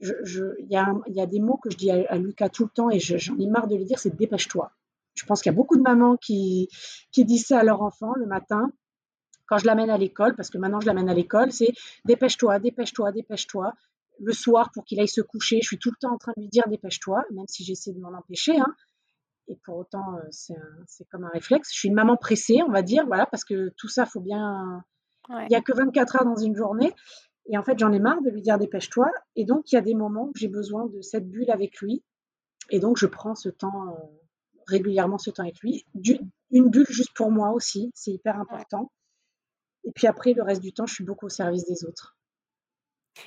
[0.01, 2.89] il y, a, y, a, des mots que je dis à, Lucas tout le temps
[2.89, 4.71] et j'en ai marre de les dire, c'est dépêche-toi.
[5.15, 6.69] Je pense qu'il y a beaucoup de mamans qui,
[7.11, 8.71] qui disent ça à leur enfant le matin
[9.47, 11.73] quand je l'amène à l'école, parce que maintenant je l'amène à l'école, c'est
[12.05, 13.73] dépêche-toi, dépêche-toi, dépêche-toi.
[14.19, 16.41] Le soir, pour qu'il aille se coucher, je suis tout le temps en train de
[16.41, 18.59] lui dire dépêche-toi, même si j'essaie de m'en empêcher.
[18.59, 18.75] Hein.
[19.47, 20.55] Et pour autant, euh,
[20.87, 21.69] c'est comme un réflexe.
[21.73, 24.83] Je suis une maman pressée, on va dire, voilà, parce que tout ça, faut bien.
[25.29, 26.91] Il n'y a que 24 heures dans une journée.
[27.47, 29.09] Et en fait, j'en ai marre de lui dire dépêche-toi.
[29.35, 32.03] Et donc, il y a des moments où j'ai besoin de cette bulle avec lui.
[32.69, 33.95] Et donc, je prends ce temps, euh,
[34.67, 35.85] régulièrement ce temps avec lui.
[36.51, 38.91] une bulle juste pour moi aussi, c'est hyper important.
[39.85, 42.17] Et puis après, le reste du temps, je suis beaucoup au service des autres.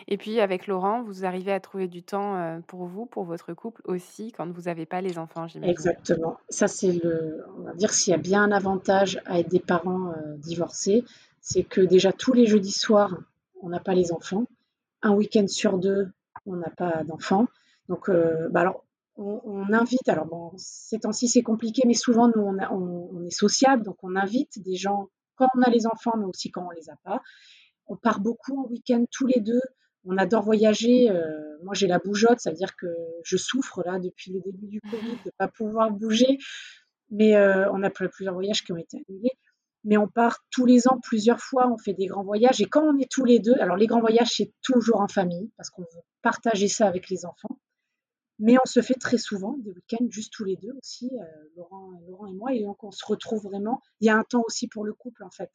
[0.08, 3.82] Et puis avec Laurent, vous arrivez à trouver du temps pour vous, pour votre couple
[3.84, 5.70] aussi, quand vous n'avez pas les enfants, j'imagine.
[5.70, 6.38] Exactement.
[6.48, 7.44] Ça, c'est le.
[7.56, 11.04] On va dire s'il y a bien un avantage à être des parents divorcés,
[11.40, 13.16] c'est que déjà tous les jeudis soirs,
[13.62, 14.46] on n'a pas les enfants.
[15.02, 16.10] Un week-end sur deux,
[16.46, 17.46] on n'a pas d'enfants.
[17.88, 18.84] Donc, bah alors,
[19.16, 20.08] on, invite.
[20.08, 24.16] Alors bon, ces temps-ci c'est compliqué, mais souvent nous on, on est sociable, donc on
[24.16, 27.22] invite des gens quand on a les enfants, mais aussi quand on les a pas.
[27.86, 29.60] On part beaucoup en week-end tous les deux.
[30.04, 31.10] On adore voyager.
[31.10, 32.86] Euh, moi, j'ai la bougeotte, ça veut dire que
[33.24, 36.38] je souffre là depuis le début du Covid de ne pas pouvoir bouger.
[37.10, 39.32] Mais euh, on a plusieurs voyages qui ont été annulés.
[39.84, 42.60] Mais on part tous les ans, plusieurs fois, on fait des grands voyages.
[42.60, 45.50] Et quand on est tous les deux, alors les grands voyages, c'est toujours en famille,
[45.56, 47.60] parce qu'on veut partager ça avec les enfants.
[48.38, 51.24] Mais on se fait très souvent des week-ends juste tous les deux aussi, euh,
[51.56, 53.80] Laurent, Laurent et moi, et donc on se retrouve vraiment.
[54.00, 55.50] Il y a un temps aussi pour le couple en fait.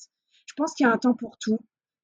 [0.47, 1.59] Je pense qu'il y a un temps pour tout.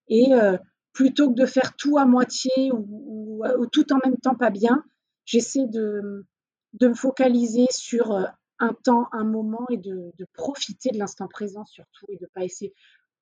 [0.07, 0.57] Et euh,
[0.93, 4.83] plutôt que de faire tout à moitié ou, tout en même temps pas bien,
[5.25, 6.25] j'essaie de,
[6.73, 8.23] de, me focaliser sur euh,
[8.59, 12.73] un temps, un moment et de, profiter de l'instant présent surtout et de pas essayer.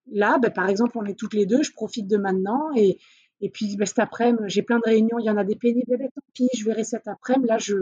[0.08, 2.99] Là, ben, par exemple, on est toutes les deux, je profite de maintenant et,
[3.41, 5.97] et puis ben, cet après-midi, j'ai plein de réunions, il y en a des pénibles,
[5.97, 7.47] ben, tant pis, je verrai cet après-midi.
[7.47, 7.75] Là, je,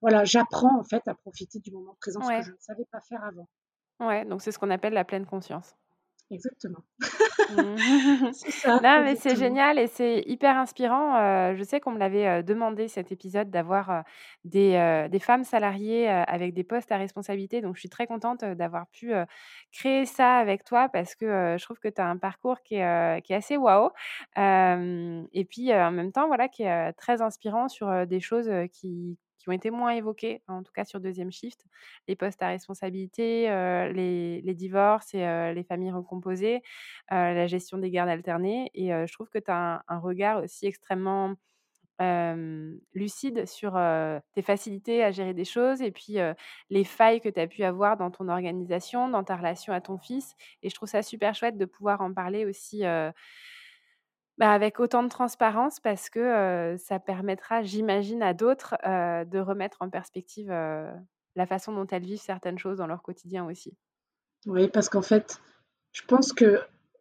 [0.00, 3.00] voilà, j'apprends en fait à profiter du moment présent, ce que je ne savais pas
[3.00, 3.48] faire avant.
[4.00, 5.74] Ouais, donc c'est ce qu'on appelle la pleine conscience.
[6.30, 6.82] Exactement.
[8.32, 12.88] Ça, Non, mais c'est génial et c'est hyper inspirant, je sais qu'on me l'avait, demandé
[12.88, 14.04] cet épisode d'avoir,
[14.44, 18.86] des, des femmes salariées, avec des postes à responsabilité, donc je suis très contente, d'avoir
[18.88, 19.12] pu,
[19.72, 23.22] créer ça avec toi parce que, je trouve que tu as un parcours qui est,
[23.22, 23.90] qui est assez waouh,
[24.36, 29.50] et puis, en même temps, voilà, qui est, très inspirant sur, des choses, qui qui
[29.50, 31.64] ont été moins évoqués, en tout cas sur deuxième shift,
[32.08, 36.62] les postes à responsabilité, euh, les, divorces et euh, les familles recomposées,
[37.12, 38.72] euh, la gestion des gardes alternées.
[38.74, 41.34] Et je trouve que tu as un, regard aussi extrêmement
[42.92, 43.78] lucide sur
[44.34, 46.16] tes facilités à gérer des choses et puis
[46.68, 49.96] les failles que tu as pu avoir dans ton organisation, dans ta relation à ton
[49.96, 50.34] fils.
[50.62, 52.82] Et je trouve ça super chouette de pouvoir en parler aussi
[54.38, 59.88] bah, avec autant de transparence parce que, ça permettra, j'imagine, à d'autres, de remettre en
[59.88, 63.76] perspective, la façon dont elles vivent certaines choses dans leur quotidien aussi.
[64.46, 65.40] Oui, parce qu'en fait,
[65.92, 66.60] je pense que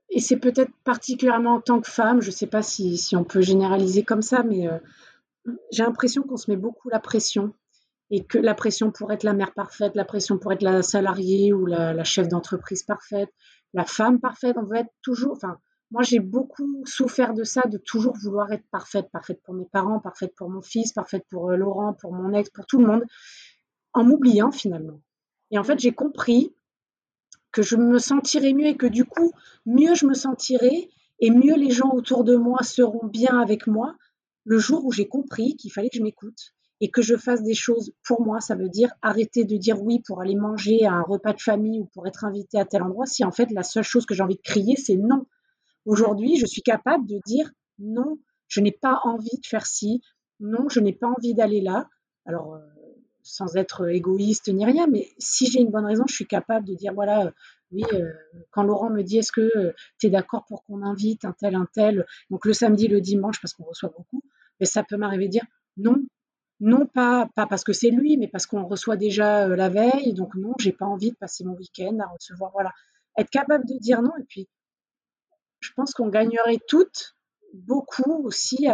[0.09, 3.41] et c'est peut-être particulièrement en tant que femme, je ne sais pas si on peut
[3.41, 4.69] généraliser comme ça, mais,
[5.71, 7.53] j'ai l'impression qu'on se met beaucoup la pression
[8.11, 11.53] et que la pression pour être la mère parfaite, la pression pour être la salariée
[11.53, 13.29] ou la chef d'entreprise parfaite,
[13.73, 15.38] la femme parfaite, on veut être toujours
[15.91, 19.99] moi, j'ai beaucoup souffert de ça, de toujours vouloir être parfaite, parfaite pour mes parents,
[19.99, 23.03] parfaite pour mon fils, parfaite pour euh, Laurent, pour mon ex, pour tout le monde,
[23.93, 25.01] en m'oubliant finalement.
[25.51, 26.53] Et en fait, j'ai compris
[27.51, 29.31] que je me sentirais mieux et que du coup,
[29.65, 33.95] mieux je me sentirais et mieux les gens autour de moi seront bien avec moi
[34.43, 37.53] le jour où j'ai compris qu'il fallait que je m'écoute et que je fasse des
[37.53, 38.41] choses pour moi.
[38.41, 41.79] Ça veut dire arrêter de dire oui pour aller manger à un repas de famille
[41.79, 44.23] ou pour être invité à tel endroit si en fait la seule chose que j'ai
[44.23, 45.25] envie de crier, c'est non.
[45.86, 48.17] Aujourd'hui, je suis capable de dire non,
[48.47, 50.01] je n'ai pas envie de faire ci,
[50.39, 51.88] non, je n'ai pas envie d'aller là.
[52.25, 52.59] Alors, euh,
[53.21, 56.75] sans être égoïste ni rien, mais si j'ai une bonne raison, je suis capable de
[56.75, 57.31] dire voilà, euh,
[57.71, 58.11] oui, euh,
[58.51, 61.67] quand Laurent me dit est-ce que tu es d'accord pour qu'on invite un tel, un
[61.73, 64.21] tel, donc le samedi, le dimanche, parce qu'on reçoit beaucoup,
[64.59, 65.45] mais ça peut m'arriver de dire
[65.77, 65.97] non,
[66.59, 70.36] non pas, pas parce que c'est lui, mais parce qu'on reçoit déjà la veille, donc
[70.36, 72.71] non, j'ai pas envie de passer mon week-end à recevoir, voilà.
[73.17, 74.47] Être capable de dire non, et puis
[75.66, 77.16] je pense qu'on gagnerait toutes
[77.53, 78.68] beaucoup aussi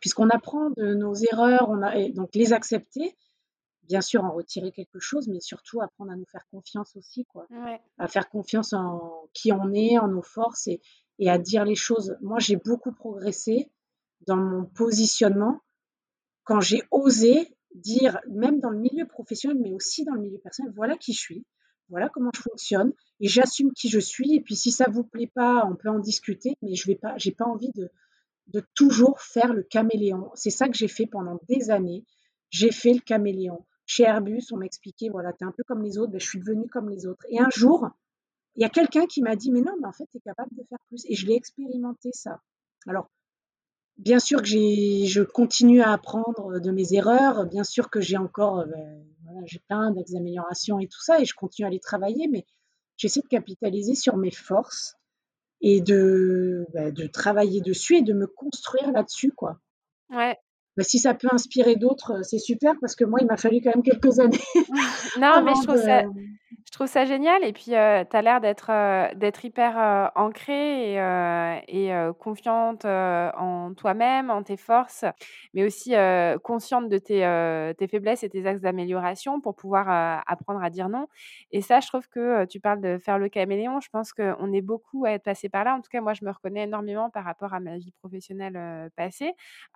[0.00, 3.16] puisqu'on apprend de nos erreurs, on a, donc les accepter,
[3.84, 7.46] bien sûr en retirer quelque chose, mais surtout apprendre à nous faire confiance aussi, quoi.
[7.98, 10.82] À faire confiance en qui on est, en nos forces et,
[11.18, 12.16] et à dire les choses.
[12.20, 13.70] Moi, j'ai beaucoup progressé
[14.26, 15.60] dans mon positionnement
[16.44, 20.72] quand j'ai osé dire, même dans le milieu professionnel, mais aussi dans le milieu personnel,
[20.76, 21.46] voilà qui je suis,
[21.88, 24.34] voilà comment je fonctionne et j'assume qui je suis.
[24.34, 27.16] Et puis si ça vous plaît pas, on peut en discuter, mais je vais pas,
[27.18, 27.90] j'ai pas envie de,
[28.74, 30.30] toujours faire le caméléon.
[30.34, 32.04] C'est ça que j'ai fait pendant des années.
[32.50, 33.64] J'ai fait le caméléon.
[33.86, 36.68] Chez Airbus, on m'expliquait, voilà, tu un peu comme les autres, ben, je suis devenue
[36.68, 37.24] comme les autres.
[37.28, 37.88] Et un jour,
[38.56, 40.54] il y a quelqu'un qui m'a dit, mais non, mais en fait, tu es capable
[40.56, 41.04] de faire plus.
[41.08, 42.40] Et je l'ai expérimenté, ça.
[42.86, 43.10] Alors,
[43.98, 47.46] bien sûr que j'ai, je continue à apprendre de mes erreurs.
[47.46, 51.34] Bien sûr que j'ai encore, ben, voilà, j'ai plein d'améliorations et tout ça, et je
[51.34, 52.44] continue à les travailler, mais
[52.96, 54.96] j'essaie de capitaliser sur mes forces
[55.60, 59.58] et de, bah, de travailler dessus et de me construire là-dessus, quoi.
[60.10, 60.36] Ouais.
[60.76, 63.70] Bah, si ça peut inspirer d'autres, c'est super parce que moi, il m'a fallu quand
[63.74, 64.38] même quelques années.
[65.20, 66.02] non, mais je trouve ça,
[66.66, 70.98] je trouve ça génial et puis, tu as l'air d'être, hyper, ancrée et
[71.68, 75.04] et confiante, en toi-même, en tes forces,
[75.54, 75.94] mais aussi,
[76.42, 81.06] consciente de tes, tes faiblesses et tes axes d'amélioration pour pouvoir, apprendre à dire non
[81.52, 83.80] et ça, je trouve que, tu parles de faire le caméléon.
[83.80, 85.74] Je pense qu'on est beaucoup à être passé par là.
[85.74, 89.32] En tout cas, moi, je me reconnais énormément par rapport à ma vie professionnelle, passée.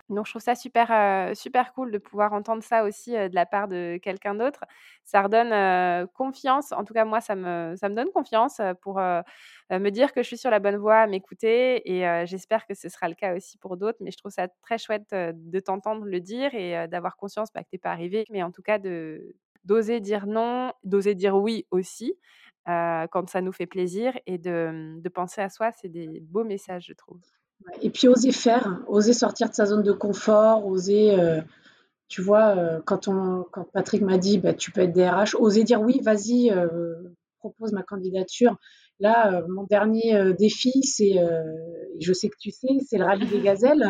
[0.09, 3.67] Donc je trouve ça super, super cool de pouvoir entendre ça aussi, de la part
[3.67, 4.65] de quelqu'un d'autre.
[5.05, 10.23] Ça redonne, confiance en tout cas, moi, ça me, donne confiance pour me dire que
[10.23, 11.81] je suis sur la bonne voie, m'écouter.
[11.91, 13.97] Et j'espère que ce sera le cas aussi pour d'autres.
[14.01, 17.69] Mais je trouve ça très chouette de t'entendre le dire et d'avoir conscience bah, que
[17.69, 18.23] tu n'es pas arrivé.
[18.31, 18.79] Mais en tout cas,
[19.65, 22.13] d'oser dire non, d'oser dire oui aussi.
[22.65, 26.85] quand ça nous fait plaisir et mmh, de penser à soi, c'est des beaux messages,
[26.87, 27.19] je trouve.
[27.81, 31.17] Et puis oser faire, oser sortir de sa zone de confort, oser
[32.09, 35.63] tu vois, euh, quand, on, quand Patrick m'a dit, bah, tu peux être DRH, oser
[35.63, 36.95] dire oui, vas-y, euh,
[37.37, 38.57] propose ma candidature.
[38.99, 41.15] Là, euh, mon dernier défi, c'est,
[41.99, 43.87] je sais que tu sais, c'est le rallye des gazelles.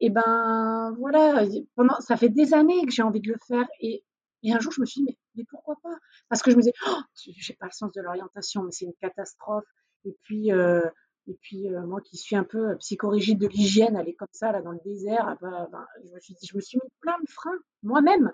[0.00, 1.44] Et ben voilà,
[1.76, 3.66] pendant, ça fait des années que j'ai envie de le faire.
[3.80, 4.02] Et,
[4.42, 5.96] et, un jour, je me suis dit, mais, mais pourquoi pas?
[6.28, 8.94] Parce que je me disais, oh, j'ai pas le sens de l'orientation, mais c'est une
[9.00, 9.64] catastrophe.
[10.04, 10.50] Et puis,
[11.28, 14.72] Et puis moi qui suis un peu psychorigide de l'hygiène, aller comme ça là dans
[14.72, 17.30] le désert, ah bah, bah, je, me suis dit, je me suis mis plein de
[17.30, 18.32] freins moi-même.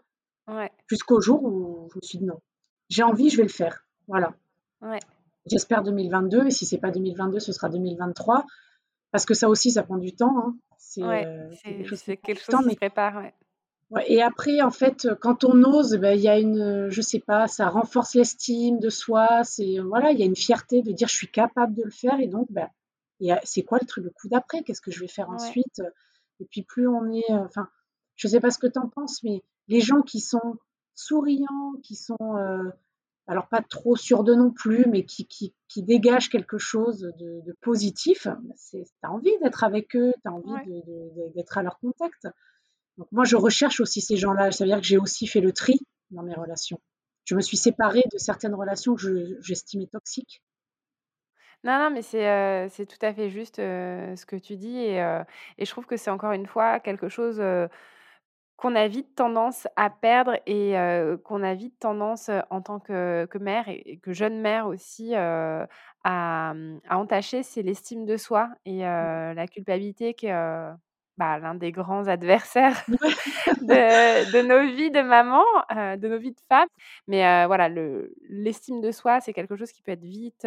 [0.89, 2.41] Jusqu'au jour où je me suis dit non,
[2.89, 3.85] j'ai envie, je vais le faire.
[4.07, 4.35] Voilà.
[5.47, 8.45] J'espère 2022, et si c'est pas 2022, ce sera 2023.
[9.11, 10.39] Parce que ça aussi, ça prend du temps.
[10.39, 10.57] Hein.
[10.79, 11.03] C'est
[11.63, 13.23] quelque chose, quelque chose qui se prépare.
[14.07, 17.47] et après, en fait, quand on ose, ben, il y a une, je sais pas,
[17.47, 19.45] ça renforce l'estime de soi.
[19.45, 22.21] C'est voilà, il y a une fierté de dire je suis capable de le faire.
[22.21, 22.51] Et donc,
[23.21, 24.63] ben, c'est quoi le truc, le coup d'après?
[24.63, 25.81] Qu'est-ce que je vais faire ensuite?
[26.41, 27.69] Et puis plus on est, euh, enfin,
[28.17, 30.57] je sais pas ce que tu en penses, mais les gens qui sont
[30.95, 32.71] souriants, qui sont euh,
[33.27, 37.43] alors pas trop sûrs de non plus, mais qui, qui, qui dégagent quelque chose de,
[37.45, 38.27] de positif,
[38.71, 40.83] tu as envie d'être avec eux, tu as envie
[41.35, 42.27] d'être à leur contact.
[42.97, 44.51] Donc moi, je recherche aussi ces gens-là.
[44.51, 45.79] Ça veut dire que j'ai aussi fait le tri
[46.11, 46.81] dans mes relations.
[47.25, 50.43] Je me suis séparée de certaines relations que j'estimais toxiques.
[51.65, 54.79] Non, non, mais c'est, euh, c'est tout à fait juste, euh, ce que tu dis
[54.79, 54.99] et
[55.59, 57.43] et je trouve que c'est encore une fois quelque chose,
[58.57, 60.75] qu'on a vite tendance à perdre et
[61.25, 65.69] qu'on a vite tendance en tant que, mère et, que jeune mère aussi à,
[66.05, 69.33] mmh, à, entacher, c'est l'estime de soi et mmh.
[69.35, 70.33] la culpabilité qui est
[71.19, 72.85] bah, l'un des grands adversaires
[73.61, 76.69] de, de, nos vies de maman, de nos vies de femme.
[77.07, 77.69] Mais voilà,
[78.29, 80.47] l'estime de soi, c'est quelque chose qui peut être vite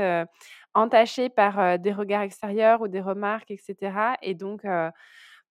[0.73, 4.15] entaché par des regards extérieurs ou des remarques, etc.
[4.21, 4.65] Et donc,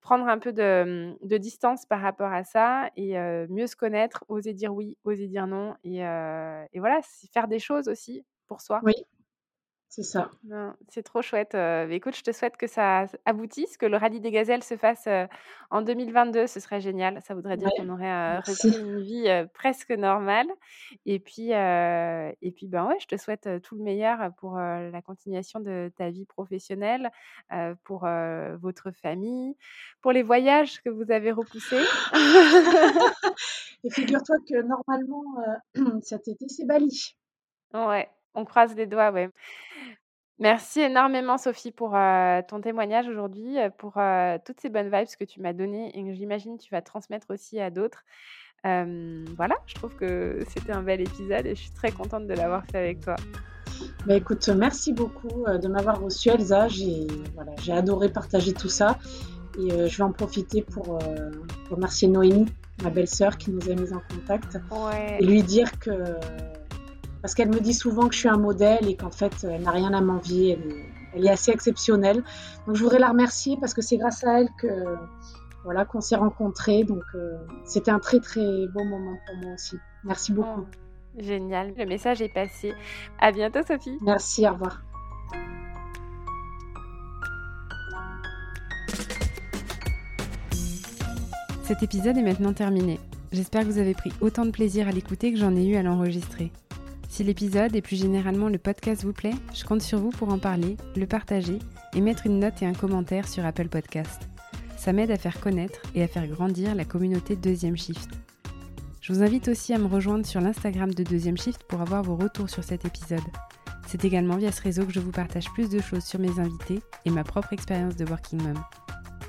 [0.01, 3.19] prendre un peu de, de, distance par rapport à ça et
[3.49, 7.01] mieux se connaître, oser dire oui, oser dire non et, et voilà,
[7.33, 8.81] faire des choses aussi pour soi.
[8.83, 8.95] Oui,
[9.91, 10.31] c'est ça.
[10.89, 11.57] C'est trop chouette.
[11.91, 15.09] écoute, je te souhaite que ça aboutisse, que le rallye des gazelles se fasse
[15.71, 16.47] en 2022.
[16.47, 17.21] Ce serait génial.
[17.27, 20.47] Ça voudrait dire qu'on aurait repris une vie presque normale.
[21.07, 25.59] Et puis, et puis ben ouais, je te souhaite tout le meilleur pour la continuation
[25.59, 27.11] de ta vie professionnelle,
[27.83, 28.07] pour
[28.61, 29.57] votre famille,
[30.03, 31.85] pour les voyages que vous avez repoussés.
[33.85, 35.25] et figure-toi que normalement,
[36.03, 37.17] cet été, c'est Bali.
[37.75, 39.31] Ouais, on croise les doigts, ouais.
[40.39, 44.01] Merci énormément Sophie pour, ton témoignage aujourd'hui, pour,
[44.47, 47.61] toutes ces bonnes vibes que tu m'as données et que j'imagine tu vas transmettre aussi
[47.61, 48.05] à d'autres.
[48.65, 52.65] voilà, je trouve que c'était un bel épisode et je suis très contente de l'avoir
[52.65, 53.17] fait avec toi.
[54.07, 56.69] Bah, écoute, merci beaucoup, de m'avoir reçue Elsa.
[56.69, 58.99] J'ai voilà, j'ai adoré partager tout ça
[59.59, 60.99] et je vais en profiter pour,
[61.71, 62.47] remercier Noémie,
[62.83, 64.59] ma belle-sœur qui nous a mis en contact
[65.19, 65.93] et lui dire que
[67.23, 69.71] parce qu'elle me dit souvent que je suis un modèle et qu'en fait, elle n'a
[69.71, 70.59] rien à m'envier.
[71.15, 72.23] Elle, est assez exceptionnelle.
[72.67, 74.97] Donc, je voudrais la remercier parce que c'est grâce à elle que
[75.65, 76.85] voilà qu'on s'est rencontrés.
[76.85, 79.77] Donc, euh, c'était un très très beau moment pour moi aussi.
[80.05, 80.63] Merci beaucoup.
[80.63, 82.73] Oh, génial, le message est passé.
[83.19, 83.99] À bientôt, Sophie.
[84.01, 84.83] Merci, au revoir.
[91.65, 92.99] Cet épisode est maintenant terminé.
[93.31, 95.83] J'espère que vous avez pris autant de plaisir à l'écouter que j'en ai eu à
[95.85, 96.51] l'enregistrer.
[97.11, 100.39] Si l'épisode et plus généralement le podcast vous plaît, je compte sur vous pour en
[100.39, 101.59] parler, le partager
[101.93, 104.29] et mettre une note et un commentaire sur Apple Podcast.
[104.77, 108.11] Ça m'aide à faire connaître et à faire grandir la communauté Deuxième Shift.
[109.01, 112.15] Je vous invite aussi à me rejoindre sur l'Instagram de Deuxième Shift pour avoir vos
[112.15, 113.19] retours sur cet épisode.
[113.89, 116.79] C'est également via ce réseau que je vous partage plus de choses sur mes invités
[117.07, 118.63] et ma propre expérience de Working Mom.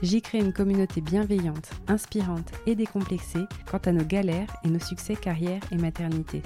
[0.04, 5.16] J'y crée une communauté bienveillante, inspirante et décomplexée quant à nos galères et nos succès
[5.16, 6.44] carrière et maternité.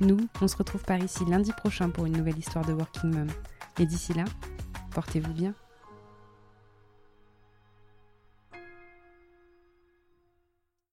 [0.00, 3.28] Nous, on se retrouve par ici lundi prochain pour une nouvelle histoire de Working Mom.
[3.78, 4.24] Et d'ici là,
[4.92, 5.54] portez-vous bien.